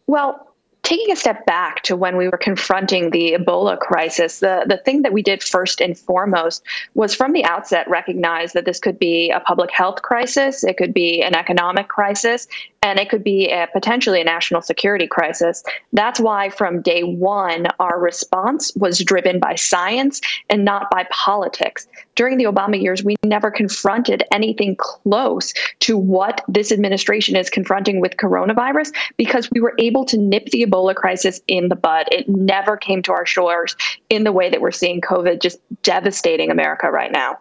Well, 0.06 0.47
taking 0.88 1.12
a 1.12 1.16
step 1.16 1.44
back 1.44 1.82
to 1.82 1.94
when 1.94 2.16
we 2.16 2.28
were 2.28 2.38
confronting 2.38 3.10
the 3.10 3.36
Ebola 3.38 3.78
crisis, 3.78 4.38
the, 4.38 4.64
the 4.66 4.78
thing 4.78 5.02
that 5.02 5.12
we 5.12 5.22
did 5.22 5.42
first 5.42 5.82
and 5.82 5.98
foremost 5.98 6.62
was 6.94 7.14
from 7.14 7.32
the 7.32 7.44
outset 7.44 7.86
recognize 7.90 8.54
that 8.54 8.64
this 8.64 8.80
could 8.80 8.98
be 8.98 9.30
a 9.30 9.38
public 9.38 9.70
health 9.70 10.00
crisis, 10.00 10.64
it 10.64 10.78
could 10.78 10.94
be 10.94 11.22
an 11.22 11.34
economic 11.34 11.88
crisis, 11.88 12.48
and 12.80 12.98
it 12.98 13.10
could 13.10 13.22
be 13.22 13.50
a, 13.50 13.68
potentially 13.70 14.22
a 14.22 14.24
national 14.24 14.62
security 14.62 15.06
crisis. 15.06 15.62
That's 15.92 16.20
why 16.20 16.48
from 16.48 16.80
day 16.80 17.02
one, 17.02 17.66
our 17.80 18.00
response 18.00 18.72
was 18.74 18.98
driven 19.00 19.38
by 19.38 19.56
science 19.56 20.22
and 20.48 20.64
not 20.64 20.90
by 20.90 21.06
politics. 21.10 21.86
During 22.18 22.36
the 22.36 22.46
Obama 22.46 22.82
years, 22.82 23.04
we 23.04 23.14
never 23.24 23.48
confronted 23.48 24.24
anything 24.32 24.74
close 24.74 25.54
to 25.78 25.96
what 25.96 26.42
this 26.48 26.72
administration 26.72 27.36
is 27.36 27.48
confronting 27.48 28.00
with 28.00 28.16
coronavirus 28.16 28.92
because 29.16 29.48
we 29.52 29.60
were 29.60 29.74
able 29.78 30.04
to 30.06 30.18
nip 30.18 30.46
the 30.46 30.66
Ebola 30.66 30.96
crisis 30.96 31.40
in 31.46 31.68
the 31.68 31.76
bud. 31.76 32.08
It 32.10 32.28
never 32.28 32.76
came 32.76 33.02
to 33.02 33.12
our 33.12 33.24
shores 33.24 33.76
in 34.10 34.24
the 34.24 34.32
way 34.32 34.50
that 34.50 34.60
we're 34.60 34.72
seeing 34.72 35.00
COVID 35.00 35.40
just 35.40 35.60
devastating 35.84 36.50
America 36.50 36.90
right 36.90 37.12
now. 37.12 37.38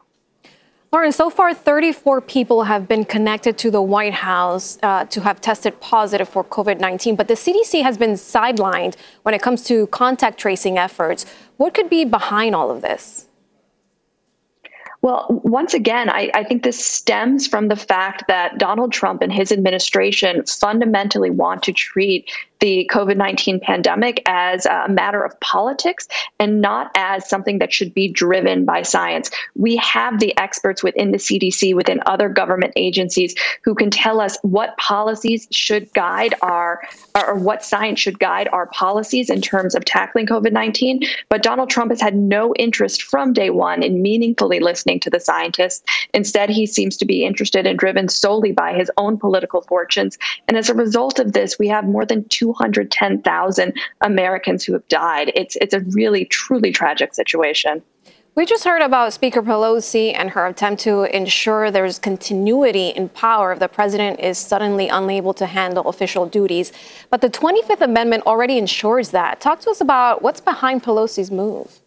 Lauren, 0.91 1.11
so 1.11 1.31
far 1.31 1.55
34 1.55 2.21
people 2.21 2.65
have 2.65 2.87
been 2.87 3.03
connected 3.03 3.57
to 3.57 3.71
the 3.71 3.81
White 3.81 4.13
House 4.13 4.77
uh, 4.83 5.05
to 5.05 5.21
have 5.21 5.41
tested 5.41 5.81
positive 5.81 6.29
for 6.29 6.43
COVID 6.43 6.79
19, 6.79 7.15
but 7.15 7.27
the 7.27 7.33
CDC 7.33 7.81
has 7.81 7.97
been 7.97 8.11
sidelined 8.11 8.95
when 9.23 9.33
it 9.33 9.41
comes 9.41 9.63
to 9.63 9.87
contact 9.87 10.39
tracing 10.39 10.77
efforts. 10.77 11.25
What 11.57 11.73
could 11.73 11.89
be 11.89 12.05
behind 12.05 12.53
all 12.53 12.69
of 12.69 12.83
this? 12.83 13.26
Well, 15.01 15.27
once 15.29 15.73
again, 15.73 16.09
I, 16.09 16.31
I, 16.33 16.43
think 16.43 16.63
this 16.63 16.83
stems 16.83 17.47
from 17.47 17.67
the 17.67 17.75
fact 17.75 18.23
that 18.27 18.57
Donald 18.57 18.91
Trump 18.91 19.21
and 19.21 19.31
his 19.31 19.51
administration 19.51 20.43
fundamentally 20.45 21.29
want 21.29 21.61
to 21.63 21.71
treat 21.71 22.29
the 22.59 22.89
COVID 22.91 23.17
19 23.17 23.59
pandemic 23.59 24.21
as 24.25 24.65
a 24.65 24.87
matter 24.89 25.23
of 25.23 25.39
politics 25.39 26.07
and 26.39 26.61
not 26.61 26.91
as 26.95 27.27
something 27.27 27.59
that 27.59 27.73
should 27.73 27.93
be 27.93 28.07
driven 28.07 28.65
by 28.65 28.81
science. 28.81 29.29
We 29.55 29.75
have 29.77 30.19
the 30.19 30.37
experts 30.37 30.83
within 30.83 31.11
the 31.11 31.17
CDC, 31.17 31.75
within 31.75 32.01
other 32.05 32.29
government 32.29 32.73
agencies, 32.75 33.35
who 33.63 33.75
can 33.75 33.89
tell 33.89 34.19
us 34.19 34.37
what 34.41 34.77
policies 34.77 35.47
should 35.51 35.91
guide 35.93 36.33
our, 36.41 36.81
or 37.15 37.35
what 37.35 37.63
science 37.63 37.99
should 37.99 38.19
guide 38.19 38.47
our 38.51 38.67
policies 38.67 39.29
in 39.29 39.41
terms 39.41 39.75
of 39.75 39.85
tackling 39.85 40.25
COVID 40.25 40.51
19. 40.51 41.01
But 41.29 41.43
Donald 41.43 41.69
Trump 41.69 41.91
has 41.91 42.01
had 42.01 42.15
no 42.15 42.53
interest 42.55 43.03
from 43.03 43.33
day 43.33 43.49
one 43.49 43.83
in 43.83 44.01
meaningfully 44.01 44.59
listening 44.59 44.99
to 45.01 45.09
the 45.09 45.19
scientists. 45.19 45.83
Instead, 46.13 46.49
he 46.49 46.65
seems 46.65 46.97
to 46.97 47.05
be 47.05 47.25
interested 47.25 47.65
and 47.65 47.77
driven 47.77 48.07
solely 48.07 48.51
by 48.51 48.73
his 48.73 48.91
own 48.97 49.17
political 49.17 49.61
fortunes. 49.61 50.17
And 50.47 50.57
as 50.57 50.69
a 50.69 50.73
result 50.73 51.19
of 51.19 51.33
this, 51.33 51.59
we 51.59 51.67
have 51.67 51.85
more 51.85 52.05
than 52.05 52.27
210,000 52.53 53.73
Americans 54.01 54.63
who 54.63 54.73
have 54.73 54.87
died. 54.87 55.31
It's, 55.35 55.55
it's 55.57 55.73
a 55.73 55.81
really, 55.91 56.25
truly 56.25 56.71
tragic 56.71 57.13
situation. 57.13 57.81
We 58.35 58.45
just 58.45 58.63
heard 58.65 58.83
about 58.83 59.13
Speaker 59.13 59.41
Pelosi 59.41 60.13
and 60.15 60.29
her 60.29 60.45
attempt 60.45 60.83
to 60.83 61.05
ensure 61.05 61.71
there's 61.71 61.97
continuity 61.97 62.89
in 62.89 63.09
power 63.09 63.51
if 63.51 63.59
the 63.59 63.67
president 63.67 64.19
is 64.19 64.37
suddenly 64.37 64.89
unable 64.89 65.33
to 65.33 65.47
handle 65.47 65.89
official 65.89 66.27
duties. 66.27 66.71
But 67.09 67.21
the 67.21 67.31
25th 67.31 67.81
Amendment 67.81 68.27
already 68.27 68.59
ensures 68.59 69.09
that. 69.09 69.41
Talk 69.41 69.61
to 69.61 69.71
us 69.71 69.81
about 69.81 70.21
what's 70.21 70.39
behind 70.39 70.83
Pelosi's 70.83 71.31
move. 71.31 71.79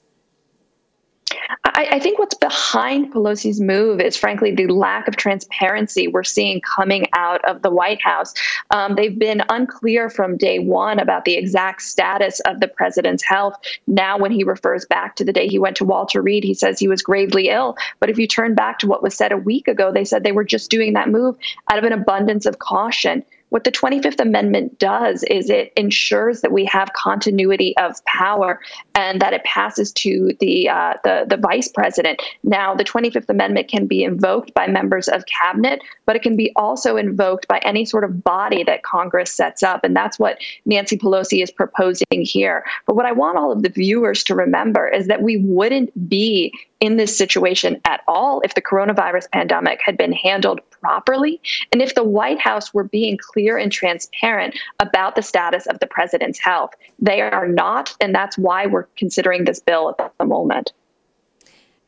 I, 1.65 1.89
I, 1.93 2.01
think 2.01 2.19
what's 2.19 2.35
behind 2.35 3.13
Pelosi's 3.13 3.61
move 3.61 4.01
is, 4.01 4.17
frankly, 4.17 4.55
the 4.55 4.67
lack 4.67 5.07
of 5.07 5.17
transparency 5.17 6.09
we're 6.09 6.25
seeing 6.25 6.61
coming 6.61 7.07
out 7.15 7.45
of 7.45 7.63
the 7.63 7.71
White 7.71 8.03
House. 8.03 8.35
Um, 8.71 8.97
they've 8.97 9.19
been 9.19 9.43
unclear 9.49 10.11
from 10.11 10.37
day 10.37 10.59
one 10.59 10.99
about 10.99 11.25
the 11.25 11.35
exact 11.35 11.83
status 11.83 12.41
of 12.41 12.61
the 12.61 12.69
president's 12.69 13.25
health. 13.25 13.55
Now, 13.87 14.19
when 14.19 14.33
he 14.33 14.45
refers 14.45 14.85
back 14.87 15.17
to 15.17 15.25
the 15.25 15.33
day 15.33 15.47
he 15.47 15.59
went 15.59 15.77
to 15.77 15.85
Walter 15.85 16.21
Reed, 16.21 16.45
he 16.45 16.55
says 16.55 16.79
he 16.79 16.89
was 16.89 17.03
gravely 17.03 17.49
ill. 17.49 17.77
But 18.01 18.11
if 18.11 18.19
you 18.19 18.27
turn 18.27 18.55
back 18.55 18.79
to 18.81 18.87
what 18.87 19.03
was 19.03 19.15
said 19.15 19.33
a 19.33 19.37
week 19.37 19.69
ago, 19.69 19.93
they 19.93 20.05
said 20.05 20.25
they 20.25 20.33
were 20.33 20.45
just 20.45 20.71
doing 20.71 20.95
that 20.95 21.09
move 21.09 21.37
out 21.71 21.79
of 21.79 21.85
an 21.85 21.93
abundance 21.93 22.47
of 22.47 22.59
caution. 22.59 23.25
What 23.51 23.65
the 23.65 23.73
25th 23.73 24.21
Amendment 24.21 24.79
does 24.79 25.23
is 25.25 25.51
it 25.51 25.73
ensures 25.77 26.41
that 26.41 26.53
we 26.53 26.65
have 26.67 26.93
continuity 26.95 27.77
of 27.77 28.03
power 28.05 28.61
and 28.95 29.21
that 29.21 29.33
it 29.33 29.45
passes 29.45 29.93
to 29.93 30.33
the, 30.41 30.69
uh, 30.69 30.95
the, 31.05 31.27
the 31.29 31.37
vice 31.37 31.69
president. 31.69 32.23
Now, 32.45 32.75
the 32.75 32.85
25th 32.85 33.29
Amendment 33.29 33.69
can 33.69 33.87
be 33.87 34.03
invoked 34.05 34.55
by 34.55 34.67
members 34.69 35.09
of 35.09 35.25
cabinet, 35.27 35.83
but 36.07 36.17
it 36.17 36.23
can 36.23 36.37
be 36.37 36.53
also 36.57 36.97
invoked 36.97 37.49
by 37.49 37.59
any 37.59 37.85
sort 37.85 38.05
of 38.05 38.23
body 38.23 38.63
that 38.65 38.83
Congress 38.85 39.33
sets 39.33 39.63
up. 39.63 39.85
And 39.85 39.95
that's 39.95 40.19
what 40.19 40.39
Nancy 40.65 40.97
Pelosi 40.97 41.43
is 41.43 41.51
proposing 41.51 42.23
here. 42.23 42.65
But 42.87 42.95
what 42.95 43.07
I 43.07 43.13
want 43.13 43.37
all 43.37 43.53
of 43.53 43.63
the 43.63 43.69
viewers 43.69 44.23
to 44.25 44.35
remember 44.35 44.89
is 44.89 45.09
that 45.09 45.23
we 45.23 45.39
wouldn't 45.39 46.09
be 46.09 46.53
in 46.81 46.97
this 46.97 47.17
situation 47.17 47.81
at 47.85 48.01
all 48.09 48.41
if 48.43 48.55
the 48.55 48.63
coronavirus 48.63 49.31
pandemic 49.31 49.81
had 49.85 49.97
been 49.97 50.13
handled 50.13 50.61
properly 50.81 51.41
and 51.73 51.83
if 51.83 51.95
the 51.95 52.05
White 52.05 52.39
House 52.39 52.73
were 52.75 52.85
being 52.85 53.19
clear 53.19 53.57
and 53.57 53.71
transparent 53.71 54.59
about 54.81 55.17
the 55.17 55.23
status 55.23 55.67
of 55.67 55.79
the 55.79 55.87
president's 55.87 56.39
health. 56.39 56.71
They 56.99 57.21
are 57.21 57.49
not, 57.49 57.95
and 58.01 58.15
that's 58.15 58.37
why 58.39 58.67
we're 58.67 58.87
considering 58.97 59.45
this 59.45 59.61
bill 59.61 59.95
at 59.99 60.13
the 60.19 60.25
moment. 60.25 60.73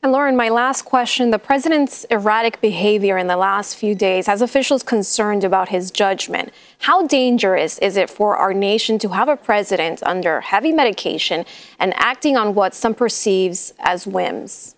And 0.04 0.10
Lauren, 0.10 0.36
my 0.36 0.48
last 0.48 0.82
question 0.82 1.30
the 1.30 1.38
president's 1.38 2.02
erratic 2.04 2.60
behavior 2.60 3.16
in 3.16 3.28
the 3.28 3.36
last 3.36 3.76
few 3.76 3.94
days 3.94 4.26
has 4.26 4.42
officials 4.42 4.82
concerned 4.82 5.44
about 5.44 5.68
his 5.68 5.92
judgment. 5.92 6.50
How 6.80 7.06
dangerous 7.06 7.78
is 7.78 7.96
it 7.96 8.10
for 8.10 8.36
our 8.36 8.52
nation 8.52 8.98
to 8.98 9.10
have 9.10 9.28
a 9.28 9.36
president 9.36 10.02
under 10.02 10.40
heavy 10.40 10.72
medication 10.72 11.44
and 11.78 11.94
acting 11.94 12.36
on 12.36 12.54
what 12.56 12.74
some 12.74 12.94
perceives 12.94 13.74
as 13.78 14.04
whims? 14.04 14.74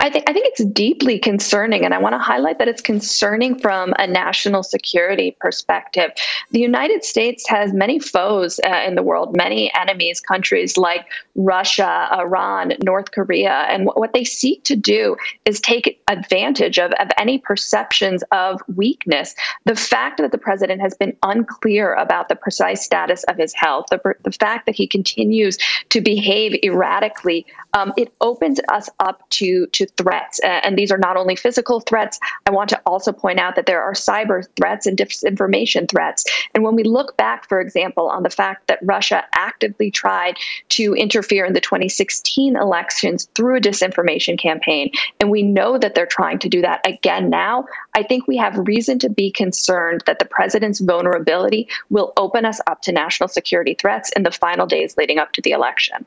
I 0.00 0.10
think 0.10 0.28
I 0.28 0.32
think 0.32 0.46
it's 0.46 0.64
deeply 0.64 1.18
concerning, 1.18 1.84
and 1.84 1.92
I 1.92 1.98
want 1.98 2.14
to 2.14 2.18
highlight 2.18 2.58
that 2.58 2.68
it's 2.68 2.82
concerning 2.82 3.58
from 3.58 3.92
a 3.98 4.06
national 4.06 4.62
security 4.62 5.36
perspective. 5.40 6.10
The 6.52 6.60
United 6.60 7.04
States 7.04 7.48
has 7.48 7.72
many 7.72 7.98
foes 7.98 8.60
uh, 8.64 8.82
in 8.86 8.94
the 8.94 9.02
world, 9.02 9.36
many 9.36 9.72
enemies, 9.74 10.20
countries 10.20 10.76
like 10.76 11.06
Russia, 11.34 12.08
Iran, 12.12 12.74
North 12.82 13.10
Korea, 13.10 13.66
and 13.68 13.86
what 13.86 14.12
they 14.12 14.24
seek 14.24 14.62
to 14.64 14.76
do 14.76 15.16
is 15.44 15.60
take 15.60 16.00
advantage 16.08 16.78
of, 16.78 16.92
of 17.00 17.08
any 17.18 17.38
perceptions 17.38 18.22
of 18.30 18.62
weakness. 18.76 19.34
The 19.64 19.76
fact 19.76 20.18
that 20.18 20.32
the 20.32 20.38
president 20.38 20.80
has 20.80 20.94
been 20.94 21.16
unclear 21.22 21.94
about 21.94 22.28
the 22.28 22.36
precise 22.36 22.84
status 22.84 23.24
of 23.24 23.36
his 23.36 23.52
health, 23.54 23.86
the, 23.90 24.00
the 24.22 24.32
fact 24.32 24.66
that 24.66 24.76
he 24.76 24.86
continues 24.86 25.58
to 25.88 26.00
behave 26.00 26.58
erratically, 26.62 27.46
um, 27.72 27.92
it 27.96 28.12
opens 28.20 28.60
us 28.70 28.88
up 29.00 29.28
to 29.30 29.66
to 29.68 29.87
threats. 29.96 30.40
Uh, 30.42 30.46
and 30.46 30.78
these 30.78 30.90
are 30.90 30.98
not 30.98 31.16
only 31.16 31.36
physical 31.36 31.80
threats. 31.80 32.18
I 32.46 32.50
want 32.50 32.70
to 32.70 32.80
also 32.86 33.12
point 33.12 33.38
out 33.38 33.56
that 33.56 33.66
there 33.66 33.82
are 33.82 33.92
cyber 33.92 34.46
threats 34.56 34.86
and 34.86 34.96
disinformation 34.96 35.88
threats. 35.88 36.24
And 36.54 36.64
when 36.64 36.74
we 36.74 36.82
look 36.82 37.16
back, 37.16 37.48
for 37.48 37.60
example, 37.60 38.08
on 38.08 38.22
the 38.22 38.30
fact 38.30 38.66
that 38.68 38.78
Russia 38.82 39.24
actively 39.32 39.90
tried 39.90 40.36
to 40.70 40.94
interfere 40.94 41.44
in 41.44 41.52
the 41.52 41.60
2016 41.60 42.56
elections 42.56 43.28
through 43.34 43.56
a 43.56 43.60
disinformation 43.60 44.38
campaign, 44.38 44.90
and 45.20 45.30
we 45.30 45.42
know 45.42 45.78
that 45.78 45.94
they're 45.94 46.06
trying 46.06 46.38
to 46.40 46.48
do 46.48 46.60
that 46.62 46.86
again 46.86 47.30
now, 47.30 47.66
I 47.94 48.02
think 48.02 48.26
we 48.26 48.36
have 48.36 48.56
reason 48.66 48.98
to 49.00 49.10
be 49.10 49.30
concerned 49.30 50.02
that 50.06 50.18
the 50.18 50.24
president's 50.24 50.80
vulnerability 50.80 51.68
will 51.90 52.12
open 52.16 52.44
us 52.44 52.60
up 52.66 52.82
to 52.82 52.92
national 52.92 53.28
security 53.28 53.74
threats 53.74 54.10
in 54.16 54.22
the 54.22 54.30
final 54.30 54.66
days 54.66 54.96
leading 54.96 55.18
up 55.18 55.32
to 55.32 55.42
the 55.42 55.52
election. 55.52 56.04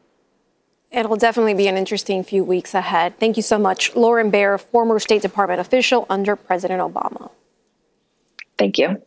It'll 0.91 1.15
definitely 1.15 1.53
be 1.53 1.67
an 1.67 1.77
interesting 1.77 2.21
few 2.23 2.43
weeks 2.43 2.73
ahead. 2.73 3.17
Thank 3.17 3.37
you 3.37 3.43
so 3.43 3.57
much, 3.57 3.95
Lauren 3.95 4.29
Baer, 4.29 4.57
former 4.57 4.99
State 4.99 5.21
Department 5.21 5.61
official 5.61 6.05
under 6.09 6.35
President 6.35 6.81
Obama. 6.81 7.31
Thank 8.57 8.77
you. 8.77 9.01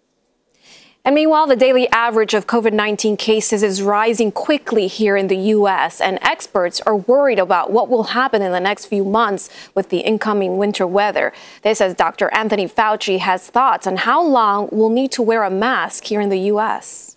And 1.07 1.15
meanwhile, 1.15 1.47
the 1.47 1.55
daily 1.55 1.87
average 1.91 2.33
of 2.33 2.47
COVID 2.47 2.73
19 2.73 3.19
cases 3.19 3.63
is 3.63 3.83
rising 3.83 4.33
quickly 4.33 4.87
here 4.87 5.19
in 5.19 5.29
the 5.29 5.37
U.S., 5.37 6.01
and 6.01 6.19
experts 6.23 6.81
are 6.87 6.97
worried 6.97 7.39
about 7.39 7.71
what 7.71 7.91
will 7.91 8.05
happen 8.05 8.41
in 8.41 8.53
the 8.53 8.61
next 8.61 8.87
few 8.87 9.05
months 9.05 9.51
with 9.75 9.91
the 9.91 9.99
incoming 9.99 10.57
winter 10.57 10.87
weather. 10.87 11.35
This 11.61 11.83
as 11.83 11.93
Dr. 11.93 12.33
Anthony 12.33 12.67
Fauci 12.67 13.19
has 13.19 13.47
thoughts 13.49 13.87
on 13.87 13.99
how 13.99 14.25
long 14.25 14.71
we'll 14.73 14.89
need 14.89 15.13
to 15.13 15.23
wear 15.23 15.43
a 15.43 15.51
mask 15.51 16.05
here 16.05 16.23
in 16.23 16.31
the 16.31 16.41
U.S. 16.41 17.14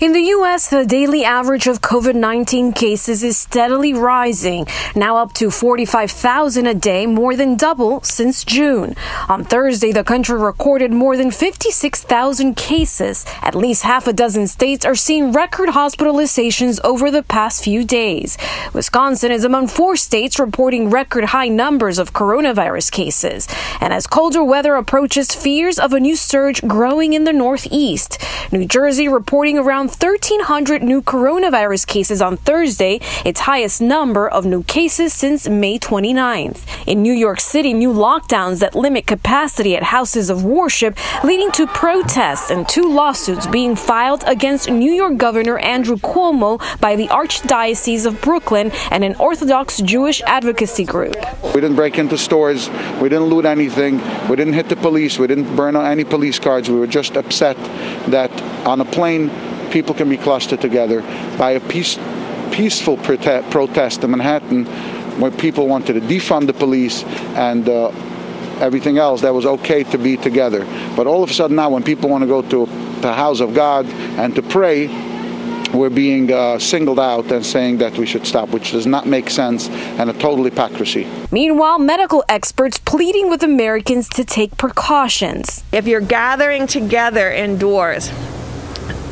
In 0.00 0.12
the 0.12 0.20
U.S., 0.20 0.70
the 0.70 0.86
daily 0.86 1.24
average 1.24 1.66
of 1.66 1.80
COVID 1.80 2.14
19 2.14 2.72
cases 2.72 3.24
is 3.24 3.36
steadily 3.36 3.92
rising, 3.92 4.64
now 4.94 5.16
up 5.16 5.32
to 5.32 5.50
45,000 5.50 6.68
a 6.68 6.74
day, 6.74 7.04
more 7.04 7.34
than 7.34 7.56
double 7.56 8.00
since 8.02 8.44
June. 8.44 8.94
On 9.28 9.42
Thursday, 9.42 9.90
the 9.90 10.04
country 10.04 10.38
recorded 10.38 10.92
more 10.92 11.16
than 11.16 11.32
56,000 11.32 12.54
cases. 12.56 13.24
At 13.42 13.56
least 13.56 13.82
half 13.82 14.06
a 14.06 14.12
dozen 14.12 14.46
states 14.46 14.84
are 14.84 14.94
seeing 14.94 15.32
record 15.32 15.70
hospitalizations 15.70 16.78
over 16.84 17.10
the 17.10 17.24
past 17.24 17.64
few 17.64 17.84
days. 17.84 18.38
Wisconsin 18.72 19.32
is 19.32 19.42
among 19.42 19.66
four 19.66 19.96
states 19.96 20.38
reporting 20.38 20.90
record 20.90 21.24
high 21.24 21.48
numbers 21.48 21.98
of 21.98 22.12
coronavirus 22.12 22.92
cases. 22.92 23.48
And 23.80 23.92
as 23.92 24.06
colder 24.06 24.44
weather 24.44 24.76
approaches, 24.76 25.34
fears 25.34 25.80
of 25.80 25.92
a 25.92 25.98
new 25.98 26.14
surge 26.14 26.62
growing 26.68 27.14
in 27.14 27.24
the 27.24 27.32
Northeast. 27.32 28.22
New 28.52 28.64
Jersey 28.64 29.08
reporting 29.08 29.58
around 29.58 29.87
1,300 29.88 30.82
new 30.82 31.02
coronavirus 31.02 31.86
cases 31.86 32.22
on 32.22 32.36
Thursday, 32.36 33.00
its 33.24 33.40
highest 33.40 33.80
number 33.80 34.28
of 34.28 34.44
new 34.44 34.62
cases 34.64 35.12
since 35.12 35.48
May 35.48 35.78
29th. 35.78 36.64
In 36.86 37.02
New 37.02 37.12
York 37.12 37.40
City, 37.40 37.72
new 37.72 37.92
lockdowns 37.92 38.60
that 38.60 38.74
limit 38.74 39.06
capacity 39.06 39.76
at 39.76 39.82
houses 39.82 40.30
of 40.30 40.44
worship, 40.44 40.96
leading 41.24 41.50
to 41.52 41.66
protests 41.66 42.50
and 42.50 42.68
two 42.68 42.88
lawsuits 42.92 43.46
being 43.46 43.74
filed 43.74 44.22
against 44.26 44.70
New 44.70 44.92
York 44.92 45.16
Governor 45.16 45.58
Andrew 45.58 45.96
Cuomo 45.96 46.58
by 46.80 46.96
the 46.96 47.08
Archdiocese 47.08 48.06
of 48.06 48.20
Brooklyn 48.20 48.70
and 48.90 49.04
an 49.04 49.14
Orthodox 49.16 49.80
Jewish 49.80 50.22
advocacy 50.22 50.84
group. 50.84 51.16
We 51.54 51.60
didn't 51.60 51.76
break 51.76 51.98
into 51.98 52.18
stores, 52.18 52.68
we 53.00 53.08
didn't 53.08 53.26
loot 53.26 53.44
anything, 53.44 54.00
we 54.28 54.36
didn't 54.36 54.54
hit 54.54 54.68
the 54.68 54.76
police, 54.76 55.18
we 55.18 55.26
didn't 55.26 55.56
burn 55.56 55.76
any 55.76 56.04
police 56.04 56.38
cards. 56.38 56.68
We 56.68 56.78
were 56.78 56.86
just 56.86 57.16
upset 57.16 57.56
that 58.10 58.30
on 58.66 58.80
a 58.80 58.84
plane 58.84 59.30
people 59.70 59.94
can 59.94 60.08
be 60.08 60.16
clustered 60.16 60.60
together 60.60 61.02
by 61.38 61.52
a 61.52 61.60
peace, 61.60 61.98
peaceful 62.52 62.96
prote- 62.96 63.50
protest 63.50 64.04
in 64.04 64.10
Manhattan 64.10 64.64
where 65.20 65.30
people 65.30 65.66
wanted 65.66 65.94
to 65.94 66.00
defund 66.00 66.46
the 66.46 66.52
police 66.52 67.02
and 67.34 67.68
uh, 67.68 67.88
everything 68.60 68.98
else 68.98 69.20
that 69.22 69.34
was 69.34 69.46
okay 69.46 69.82
to 69.84 69.98
be 69.98 70.16
together. 70.16 70.64
But 70.96 71.06
all 71.06 71.22
of 71.22 71.30
a 71.30 71.34
sudden 71.34 71.56
now 71.56 71.70
when 71.70 71.82
people 71.82 72.08
want 72.08 72.22
to 72.22 72.28
go 72.28 72.42
to 72.42 72.66
the 73.00 73.12
house 73.12 73.40
of 73.40 73.54
God 73.54 73.86
and 73.86 74.34
to 74.34 74.42
pray, 74.42 74.88
we're 75.74 75.90
being 75.90 76.32
uh, 76.32 76.58
singled 76.58 76.98
out 76.98 77.30
and 77.30 77.44
saying 77.44 77.78
that 77.78 77.96
we 77.98 78.06
should 78.06 78.26
stop, 78.26 78.48
which 78.50 78.72
does 78.72 78.86
not 78.86 79.06
make 79.06 79.28
sense 79.28 79.68
and 79.68 80.08
a 80.08 80.12
total 80.14 80.44
hypocrisy. 80.44 81.06
Meanwhile, 81.30 81.78
medical 81.78 82.24
experts 82.28 82.78
pleading 82.78 83.28
with 83.28 83.42
Americans 83.42 84.08
to 84.10 84.24
take 84.24 84.56
precautions. 84.56 85.62
If 85.72 85.86
you're 85.86 86.00
gathering 86.00 86.66
together 86.66 87.30
indoors, 87.30 88.10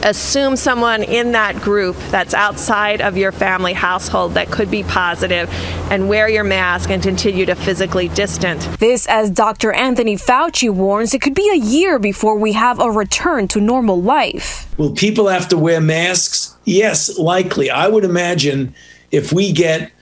assume 0.03 0.57
someone 0.57 1.03
in 1.03 1.33
that 1.33 1.57
group 1.57 1.97
that's 2.11 2.35
outside 2.35 3.01
of 3.01 3.17
your 3.17 3.33
family 3.33 3.73
household 3.73 4.35
that 4.35 4.51
could 4.51 4.71
be 4.71 4.83
positive 4.83 5.49
and 5.91 6.09
wear 6.09 6.29
your 6.29 6.45
mask 6.45 6.91
and 6.91 7.03
continue 7.03 7.47
to 7.47 7.55
physically 7.55 8.09
distant. 8.09 8.61
This, 8.79 9.07
as 9.09 9.31
Dr. 9.31 9.73
Anthony 9.73 10.17
Fauci 10.17 10.71
warns, 10.71 11.15
it 11.15 11.21
could 11.21 11.35
be 11.35 11.51
a 11.51 11.57
year 11.57 11.99
before 11.99 12.37
we 12.37 12.53
have 12.53 12.81
a 12.81 12.91
return 12.91 13.49
to 13.49 13.61
normal 13.61 14.01
life. 14.01 14.73
Will 14.79 14.93
people 14.93 15.29
have 15.29 15.49
to 15.49 15.59
wear 15.59 15.81
masks? 15.81 16.57
Yes, 16.65 17.19
likely. 17.19 17.71
I 17.71 17.89
would 17.89 18.05
imagine 18.05 18.75
if 19.11 19.33
we 19.33 19.53
get 19.53 19.93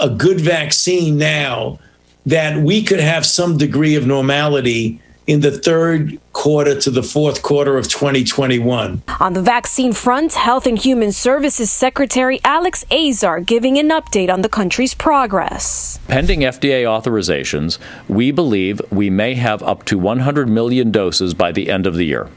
a 0.00 0.10
good 0.10 0.40
vaccine 0.40 1.18
now, 1.18 1.78
that 2.26 2.62
we 2.62 2.82
could 2.82 3.00
have 3.00 3.24
some 3.24 3.56
degree 3.56 3.96
of 3.96 4.06
normality 4.06 5.00
in 5.30 5.40
the 5.42 5.52
third 5.52 6.18
quarter 6.32 6.74
to 6.80 6.90
the 6.90 7.04
fourth 7.04 7.40
quarter 7.40 7.78
of 7.78 7.86
2021. 7.86 9.00
On 9.20 9.32
the 9.32 9.40
vaccine 9.40 9.92
front, 9.92 10.34
Health 10.34 10.66
and 10.66 10.76
Human 10.76 11.12
Services 11.12 11.70
Secretary 11.70 12.40
Alex 12.42 12.84
Azar 12.90 13.40
giving 13.40 13.78
an 13.78 13.90
update 13.90 14.28
on 14.28 14.42
the 14.42 14.48
country's 14.48 14.92
progress. 14.92 16.00
Pending 16.08 16.40
FDA 16.40 16.82
authorizations, 16.82 17.78
we 18.08 18.32
believe 18.32 18.82
we 18.90 19.08
may 19.08 19.34
have 19.34 19.62
up 19.62 19.84
to 19.84 19.98
100 19.98 20.48
million 20.48 20.90
doses 20.90 21.32
by 21.32 21.52
the 21.52 21.70
end 21.70 21.86
of 21.86 21.94
the 21.94 22.06
year, 22.06 22.28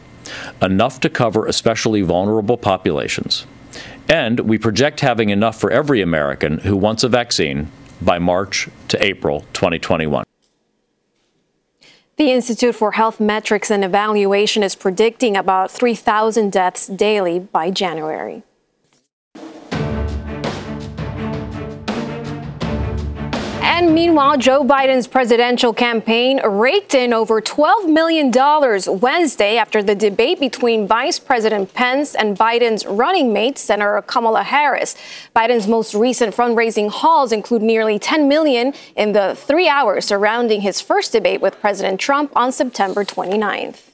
enough 0.62 1.00
to 1.00 1.09
cover 1.09 1.47
especially 1.47 2.03
vulnerable 2.03 2.57
populations. 2.57 3.47
And 4.07 4.41
we 4.41 4.59
project 4.59 5.00
having 5.00 5.31
enough 5.31 5.59
for 5.59 5.71
every 5.71 6.00
American 6.00 6.59
who 6.59 6.77
wants 6.77 7.03
a 7.03 7.09
vaccine 7.09 7.71
by 8.00 8.19
March 8.19 8.69
to 8.89 9.03
April 9.03 9.45
2021. 9.53 10.25
The 12.15 12.32
Institute 12.32 12.76
for 12.76 12.91
Health 12.91 13.19
Metrics 13.19 13.71
and 13.71 13.84
Evaluation 13.84 14.62
is 14.62 14.76
predicting 14.76 15.36
about 15.36 15.71
3,000 15.71 16.52
deaths 16.52 16.86
daily 16.86 17.39
by 17.39 17.71
January. 17.71 18.43
And 23.75 23.95
meanwhile, 23.95 24.38
Joe 24.38 24.63
Biden's 24.63 25.07
presidential 25.07 25.73
campaign 25.73 26.39
raked 26.45 26.93
in 26.93 27.12
over 27.12 27.41
$12 27.41 27.91
million 27.91 28.31
Wednesday 28.99 29.57
after 29.57 29.81
the 29.81 29.95
debate 29.95 30.39
between 30.39 30.86
Vice 30.86 31.17
President 31.17 31.73
Pence 31.73 32.13
and 32.13 32.38
Biden's 32.38 32.86
running 32.86 33.33
mate, 33.33 33.57
Senator 33.57 34.03
Kamala 34.05 34.43
Harris. 34.43 34.95
Biden's 35.36 35.67
most 35.67 35.95
recent 35.95 36.36
fundraising 36.36 36.91
hauls 36.91 37.31
include 37.31 37.63
nearly 37.63 37.97
10 37.97 38.27
million 38.27 38.75
in 38.95 39.13
the 39.13 39.33
three 39.36 39.67
hours 39.67 40.05
surrounding 40.05 40.62
his 40.62 40.79
first 40.79 41.12
debate 41.12 41.41
with 41.41 41.59
President 41.59 41.99
Trump 41.99 42.31
on 42.36 42.51
September 42.51 43.03
29th. 43.03 43.92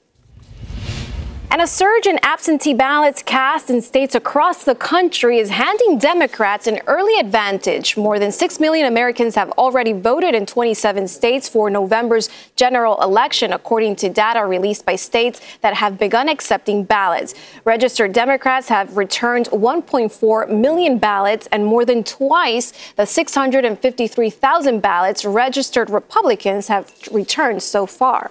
And 1.51 1.63
a 1.63 1.67
surge 1.67 2.05
in 2.05 2.19
absentee 2.21 2.75
ballots 2.75 3.23
cast 3.23 3.71
in 3.71 3.81
states 3.81 4.13
across 4.13 4.63
the 4.63 4.75
country 4.75 5.39
is 5.39 5.49
handing 5.49 5.97
Democrats 5.97 6.67
an 6.67 6.79
early 6.85 7.19
advantage. 7.19 7.97
More 7.97 8.19
than 8.19 8.31
6 8.31 8.59
million 8.59 8.85
Americans 8.85 9.33
have 9.33 9.49
already 9.53 9.91
voted 9.91 10.35
in 10.35 10.45
27 10.45 11.07
states 11.07 11.49
for 11.49 11.71
November's 11.71 12.29
general 12.55 13.01
election, 13.01 13.51
according 13.51 13.95
to 13.95 14.09
data 14.09 14.45
released 14.45 14.85
by 14.85 14.95
states 14.95 15.41
that 15.61 15.73
have 15.73 15.97
begun 15.97 16.29
accepting 16.29 16.83
ballots. 16.83 17.33
Registered 17.65 18.13
Democrats 18.13 18.69
have 18.69 18.95
returned 18.95 19.47
1.4 19.47 20.55
million 20.55 20.99
ballots 20.99 21.47
and 21.51 21.65
more 21.65 21.83
than 21.83 22.03
twice 22.03 22.73
the 22.95 23.07
653,000 23.07 24.81
ballots 24.81 25.25
registered 25.25 25.89
Republicans 25.89 26.67
have 26.67 26.93
returned 27.11 27.63
so 27.63 27.87
far. 27.87 28.29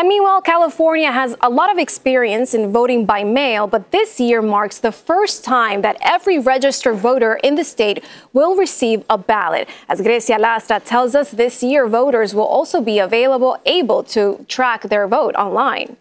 And 0.00 0.08
meanwhile, 0.08 0.40
California 0.40 1.12
has 1.12 1.36
a 1.42 1.50
lot 1.50 1.70
of 1.70 1.76
experience 1.76 2.54
in 2.54 2.72
voting 2.72 3.04
by 3.04 3.22
mail, 3.22 3.66
but 3.66 3.90
this 3.90 4.18
year 4.18 4.40
marks 4.40 4.78
the 4.78 4.92
first 4.92 5.44
time 5.44 5.82
that 5.82 5.98
every 6.00 6.38
registered 6.38 6.96
voter 6.96 7.34
in 7.44 7.56
the 7.56 7.64
state 7.64 8.02
will 8.32 8.56
receive 8.56 9.04
a 9.10 9.18
ballot. 9.18 9.68
As 9.90 10.00
Grecia 10.00 10.38
Lastra 10.38 10.82
tells 10.82 11.14
us, 11.14 11.32
this 11.32 11.62
year 11.62 11.86
voters 11.86 12.34
will 12.34 12.46
also 12.46 12.80
be 12.80 12.98
available, 12.98 13.60
able 13.66 14.02
to 14.04 14.42
track 14.48 14.84
their 14.84 15.06
vote 15.06 15.34
online. 15.34 15.98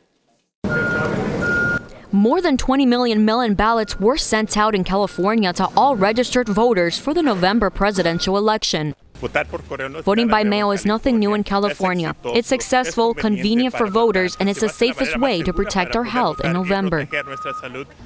More 2.14 2.42
than 2.42 2.56
20 2.56 2.86
million 2.86 3.26
mail 3.26 3.42
in 3.42 3.54
ballots 3.54 4.00
were 4.00 4.16
sent 4.16 4.56
out 4.56 4.76
in 4.76 4.86
California 4.86 5.52
to 5.52 5.68
all 5.76 5.98
registered 5.98 6.48
voters 6.48 6.98
for 6.98 7.14
the 7.14 7.22
November 7.22 7.70
presidential 7.70 8.38
election. 8.38 8.96
Voting 9.20 10.28
by 10.28 10.44
mail 10.44 10.72
is 10.72 10.86
nothing 10.86 11.20
new 11.20 11.34
in 11.34 11.44
California. 11.44 12.16
It's 12.24 12.48
successful, 12.48 13.14
convenient 13.14 13.76
for 13.76 13.88
voters, 13.88 14.38
and 14.40 14.50
it's 14.50 14.62
the 14.62 14.70
safest 14.70 15.20
way 15.20 15.42
to 15.44 15.54
protect 15.54 15.96
our 15.96 16.06
health 16.06 16.40
in 16.44 16.54
November. 16.54 17.08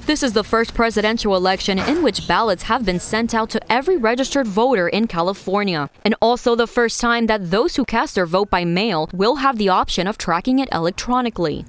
This 0.06 0.24
is 0.24 0.34
the 0.34 0.44
first 0.44 0.74
presidential 0.74 1.36
election 1.36 1.80
in 1.80 2.04
which 2.04 2.28
ballots 2.28 2.64
have 2.64 2.86
been 2.86 3.00
sent 3.00 3.34
out 3.34 3.50
to 3.52 3.72
every 3.72 3.98
registered 3.98 4.48
voter 4.48 4.88
in 4.88 5.08
California, 5.08 5.90
and 6.04 6.16
also 6.22 6.56
the 6.56 6.68
first 6.68 7.00
time 7.00 7.28
that 7.28 7.52
those 7.52 7.76
who 7.76 7.86
cast 7.86 8.16
their 8.16 8.26
vote 8.26 8.50
by 8.50 8.66
mail 8.66 9.10
will 9.14 9.38
have 9.38 9.58
the 9.58 9.70
option 9.70 10.08
of 10.08 10.18
tracking 10.18 10.60
it 10.60 10.70
electronically. 10.72 11.66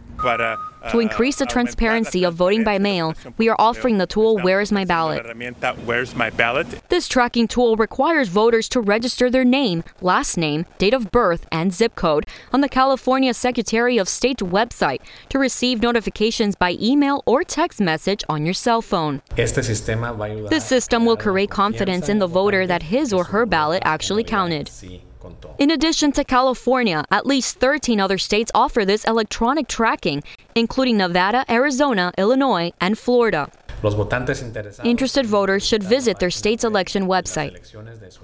To 0.91 1.01
increase 1.01 1.37
the 1.37 1.47
transparency 1.47 2.25
of 2.25 2.35
voting 2.35 2.65
by 2.65 2.79
mail, 2.79 3.15
we 3.39 3.49
are 3.49 3.57
offering 3.59 3.99
the 3.99 4.07
tool 4.07 4.37
Where 4.39 4.61
is 4.61 4.71
my 4.71 4.85
ballot? 4.85 5.25
Where's 5.85 6.15
my 6.15 6.31
ballot? 6.31 6.67
This 6.89 7.09
tracking 7.09 7.49
tool 7.49 7.77
requires 7.77 8.29
voters 8.29 8.69
to 8.71 8.81
register 8.81 9.31
their 9.31 9.45
name, 9.45 9.85
last 10.01 10.37
name, 10.37 10.67
date 10.79 10.95
of 10.95 11.11
birth, 11.11 11.47
and 11.51 11.73
zip 11.73 11.95
code 11.95 12.27
on 12.53 12.61
the 12.61 12.69
California 12.69 13.33
Secretary 13.35 13.99
of 13.99 14.09
State 14.09 14.39
website 14.39 15.01
to 15.29 15.39
receive 15.39 15.81
notifications 15.83 16.55
by 16.55 16.77
email 16.81 17.23
or 17.27 17.45
text 17.45 17.81
message 17.81 18.25
on 18.29 18.45
your 18.45 18.55
cell 18.55 18.83
phone. 18.83 19.23
This 19.37 20.65
system 20.65 21.05
will 21.05 21.17
create 21.17 21.51
confidence 21.51 22.09
in 22.09 22.19
the 22.19 22.27
voter 22.27 22.67
that 22.67 22.85
his 22.85 23.13
or 23.13 23.25
her 23.25 23.47
ballot 23.47 23.83
actually 23.85 24.25
counted. 24.25 24.71
In 25.59 25.71
addition 25.71 26.13
to 26.13 26.25
California, 26.25 27.05
at 27.11 27.27
least 27.27 27.59
13 27.59 28.01
other 28.01 28.19
states 28.19 28.51
offer 28.55 28.85
this 28.85 29.05
electronic 29.05 29.69
tracking, 29.69 30.23
including 30.55 30.97
Nevada, 30.97 31.45
Arizona, 31.49 32.13
Illinois, 32.19 32.73
and 32.81 32.99
Florida. 32.99 33.51
Interested 34.83 35.27
voters 35.27 35.67
should 35.67 35.83
visit 35.83 36.19
their 36.19 36.31
state's 36.31 36.65
election 36.65 37.07
website. 37.07 37.53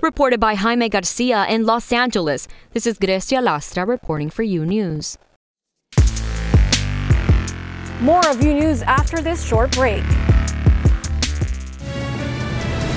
Reported 0.00 0.40
by 0.40 0.54
Jaime 0.54 0.88
Garcia 0.88 1.46
in 1.48 1.66
Los 1.66 1.92
Angeles, 1.92 2.48
this 2.72 2.86
is 2.86 2.98
Grecia 2.98 3.36
Lastra 3.36 3.86
reporting 3.86 4.30
for 4.30 4.42
U 4.42 4.64
News. 4.64 5.18
More 8.00 8.26
of 8.26 8.42
U 8.42 8.54
News 8.54 8.80
after 8.82 9.20
this 9.20 9.44
short 9.46 9.72
break. 9.72 10.02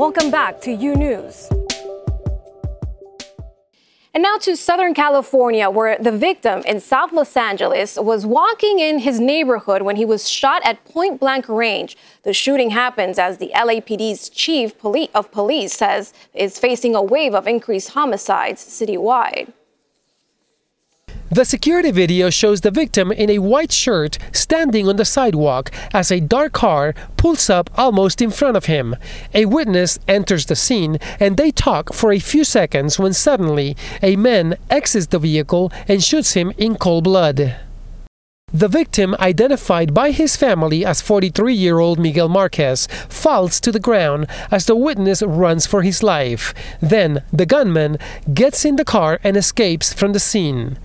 Welcome 0.00 0.30
back 0.30 0.62
to 0.62 0.72
U 0.72 0.94
News. 0.96 1.46
And 4.14 4.22
now 4.22 4.38
to 4.38 4.56
Southern 4.56 4.94
California, 4.94 5.68
where 5.68 5.98
the 5.98 6.10
victim 6.10 6.62
in 6.62 6.80
South 6.80 7.12
Los 7.12 7.36
Angeles 7.36 7.98
was 7.98 8.24
walking 8.24 8.78
in 8.78 9.00
his 9.00 9.20
neighborhood 9.20 9.82
when 9.82 9.96
he 9.96 10.06
was 10.06 10.26
shot 10.26 10.62
at 10.64 10.82
point 10.86 11.20
blank 11.20 11.50
range. 11.50 11.98
The 12.22 12.32
shooting 12.32 12.70
happens 12.70 13.18
as 13.18 13.36
the 13.36 13.50
LAPD's 13.54 14.30
chief 14.30 14.72
of 15.14 15.30
police 15.30 15.74
says 15.74 16.14
is 16.32 16.58
facing 16.58 16.94
a 16.94 17.02
wave 17.02 17.34
of 17.34 17.46
increased 17.46 17.90
homicides 17.90 18.64
citywide. 18.64 19.52
The 21.32 21.44
security 21.44 21.92
video 21.92 22.28
shows 22.28 22.62
the 22.62 22.72
victim 22.72 23.12
in 23.12 23.30
a 23.30 23.38
white 23.38 23.70
shirt 23.70 24.18
standing 24.32 24.88
on 24.88 24.96
the 24.96 25.04
sidewalk 25.04 25.70
as 25.94 26.10
a 26.10 26.18
dark 26.18 26.52
car 26.52 26.92
pulls 27.16 27.48
up 27.48 27.70
almost 27.78 28.20
in 28.20 28.32
front 28.32 28.56
of 28.56 28.64
him. 28.64 28.96
A 29.32 29.44
witness 29.44 30.00
enters 30.08 30.46
the 30.46 30.56
scene 30.56 30.98
and 31.20 31.36
they 31.36 31.52
talk 31.52 31.92
for 31.94 32.10
a 32.10 32.18
few 32.18 32.42
seconds 32.42 32.98
when 32.98 33.12
suddenly 33.12 33.76
a 34.02 34.16
man 34.16 34.56
exits 34.70 35.06
the 35.06 35.20
vehicle 35.20 35.70
and 35.86 36.02
shoots 36.02 36.32
him 36.32 36.52
in 36.58 36.74
cold 36.74 37.04
blood. 37.04 37.54
The 38.52 38.66
victim, 38.66 39.14
identified 39.20 39.94
by 39.94 40.10
his 40.10 40.34
family 40.34 40.84
as 40.84 41.00
43 41.00 41.54
year 41.54 41.78
old 41.78 42.00
Miguel 42.00 42.28
Marquez, 42.28 42.88
falls 43.08 43.60
to 43.60 43.70
the 43.70 43.78
ground 43.78 44.26
as 44.50 44.66
the 44.66 44.74
witness 44.74 45.22
runs 45.22 45.64
for 45.64 45.82
his 45.82 46.02
life. 46.02 46.52
Then 46.80 47.22
the 47.32 47.46
gunman 47.46 47.98
gets 48.34 48.64
in 48.64 48.74
the 48.74 48.84
car 48.84 49.20
and 49.22 49.36
escapes 49.36 49.92
from 49.92 50.12
the 50.12 50.18
scene 50.18 50.76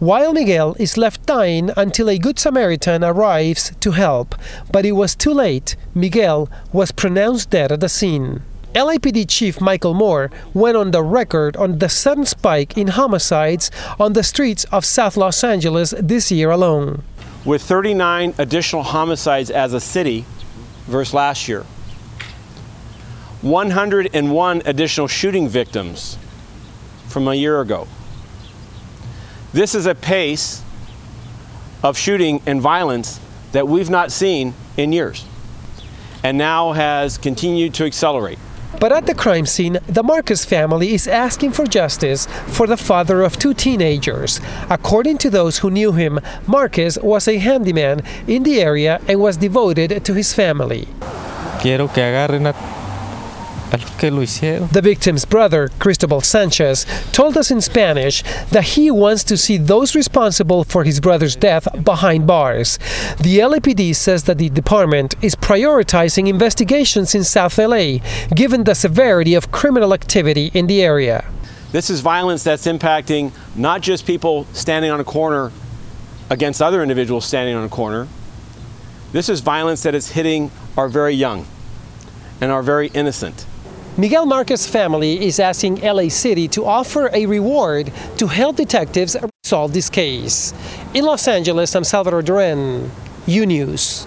while 0.00 0.32
Miguel 0.32 0.74
is 0.78 0.96
left 0.96 1.26
dying 1.26 1.70
until 1.76 2.08
a 2.08 2.18
Good 2.18 2.38
Samaritan 2.38 3.04
arrives 3.04 3.70
to 3.80 3.92
help. 3.92 4.34
But 4.72 4.86
it 4.86 4.92
was 4.92 5.14
too 5.14 5.32
late. 5.32 5.76
Miguel 5.94 6.50
was 6.72 6.90
pronounced 6.90 7.50
dead 7.50 7.70
at 7.70 7.80
the 7.80 7.88
scene. 7.88 8.42
LAPD 8.74 9.28
Chief 9.28 9.60
Michael 9.60 9.94
Moore 9.94 10.30
went 10.54 10.76
on 10.76 10.90
the 10.92 11.02
record 11.02 11.56
on 11.56 11.80
the 11.80 11.88
sudden 11.88 12.24
spike 12.24 12.78
in 12.78 12.88
homicides 12.88 13.70
on 13.98 14.14
the 14.14 14.22
streets 14.22 14.64
of 14.72 14.84
South 14.84 15.18
Los 15.18 15.44
Angeles 15.44 15.92
this 15.98 16.32
year 16.32 16.50
alone. 16.50 17.02
With 17.44 17.62
39 17.62 18.34
additional 18.38 18.82
homicides 18.82 19.50
as 19.50 19.74
a 19.74 19.80
city 19.80 20.24
versus 20.86 21.12
last 21.12 21.46
year, 21.46 21.64
101 23.42 24.62
additional 24.64 25.08
shooting 25.08 25.48
victims 25.48 26.16
from 27.08 27.28
a 27.28 27.34
year 27.34 27.60
ago. 27.60 27.86
This 29.52 29.74
is 29.74 29.84
a 29.84 29.96
pace 29.96 30.62
of 31.82 31.98
shooting 31.98 32.40
and 32.46 32.60
violence 32.60 33.18
that 33.50 33.66
we've 33.66 33.90
not 33.90 34.12
seen 34.12 34.54
in 34.76 34.92
years 34.92 35.24
and 36.22 36.38
now 36.38 36.72
has 36.72 37.18
continued 37.18 37.74
to 37.74 37.84
accelerate. 37.84 38.38
But 38.78 38.92
at 38.92 39.06
the 39.06 39.14
crime 39.14 39.46
scene, 39.46 39.78
the 39.88 40.04
Marquez 40.04 40.44
family 40.44 40.94
is 40.94 41.08
asking 41.08 41.52
for 41.52 41.66
justice 41.66 42.26
for 42.46 42.68
the 42.68 42.76
father 42.76 43.22
of 43.22 43.36
two 43.38 43.52
teenagers. 43.52 44.40
According 44.70 45.18
to 45.18 45.30
those 45.30 45.58
who 45.58 45.70
knew 45.70 45.92
him, 45.92 46.20
Marquez 46.46 46.96
was 47.02 47.26
a 47.26 47.38
handyman 47.38 48.02
in 48.28 48.44
the 48.44 48.60
area 48.60 49.00
and 49.08 49.20
was 49.20 49.36
devoted 49.36 50.04
to 50.04 50.14
his 50.14 50.32
family. 50.32 50.86
Quiero 51.60 51.88
que 51.88 52.02
agarren 52.02 52.46
a 52.46 52.79
the 53.70 54.80
victim's 54.82 55.24
brother, 55.24 55.68
Cristobal 55.78 56.20
Sanchez, 56.20 56.84
told 57.12 57.36
us 57.36 57.52
in 57.52 57.60
Spanish 57.60 58.22
that 58.50 58.64
he 58.64 58.90
wants 58.90 59.22
to 59.24 59.36
see 59.36 59.58
those 59.58 59.94
responsible 59.94 60.64
for 60.64 60.82
his 60.82 60.98
brother's 60.98 61.36
death 61.36 61.68
behind 61.84 62.26
bars. 62.26 62.78
The 63.20 63.38
LAPD 63.38 63.94
says 63.94 64.24
that 64.24 64.38
the 64.38 64.48
department 64.48 65.14
is 65.22 65.36
prioritizing 65.36 66.26
investigations 66.26 67.14
in 67.14 67.22
South 67.22 67.58
LA, 67.58 67.98
given 68.34 68.64
the 68.64 68.74
severity 68.74 69.34
of 69.34 69.52
criminal 69.52 69.94
activity 69.94 70.50
in 70.52 70.66
the 70.66 70.82
area. 70.82 71.24
This 71.70 71.90
is 71.90 72.00
violence 72.00 72.42
that's 72.42 72.66
impacting 72.66 73.30
not 73.54 73.82
just 73.82 74.04
people 74.04 74.46
standing 74.52 74.90
on 74.90 74.98
a 74.98 75.04
corner 75.04 75.52
against 76.28 76.60
other 76.60 76.82
individuals 76.82 77.24
standing 77.24 77.54
on 77.54 77.62
a 77.62 77.68
corner. 77.68 78.08
This 79.12 79.28
is 79.28 79.40
violence 79.40 79.84
that 79.84 79.94
is 79.94 80.10
hitting 80.10 80.50
our 80.76 80.88
very 80.88 81.14
young 81.14 81.46
and 82.40 82.50
our 82.50 82.62
very 82.62 82.88
innocent. 82.88 83.46
Miguel 84.00 84.24
Marquez's 84.24 84.66
family 84.66 85.26
is 85.26 85.38
asking 85.38 85.78
LA 85.82 86.08
City 86.08 86.48
to 86.48 86.64
offer 86.64 87.10
a 87.12 87.26
reward 87.26 87.92
to 88.16 88.26
help 88.26 88.56
detectives 88.56 89.14
solve 89.42 89.74
this 89.74 89.90
case. 89.90 90.54
In 90.94 91.04
Los 91.04 91.28
Angeles, 91.28 91.76
I'm 91.76 91.84
Salvador 91.84 92.22
Duran, 92.22 92.90
U 93.26 93.44
News. 93.44 94.06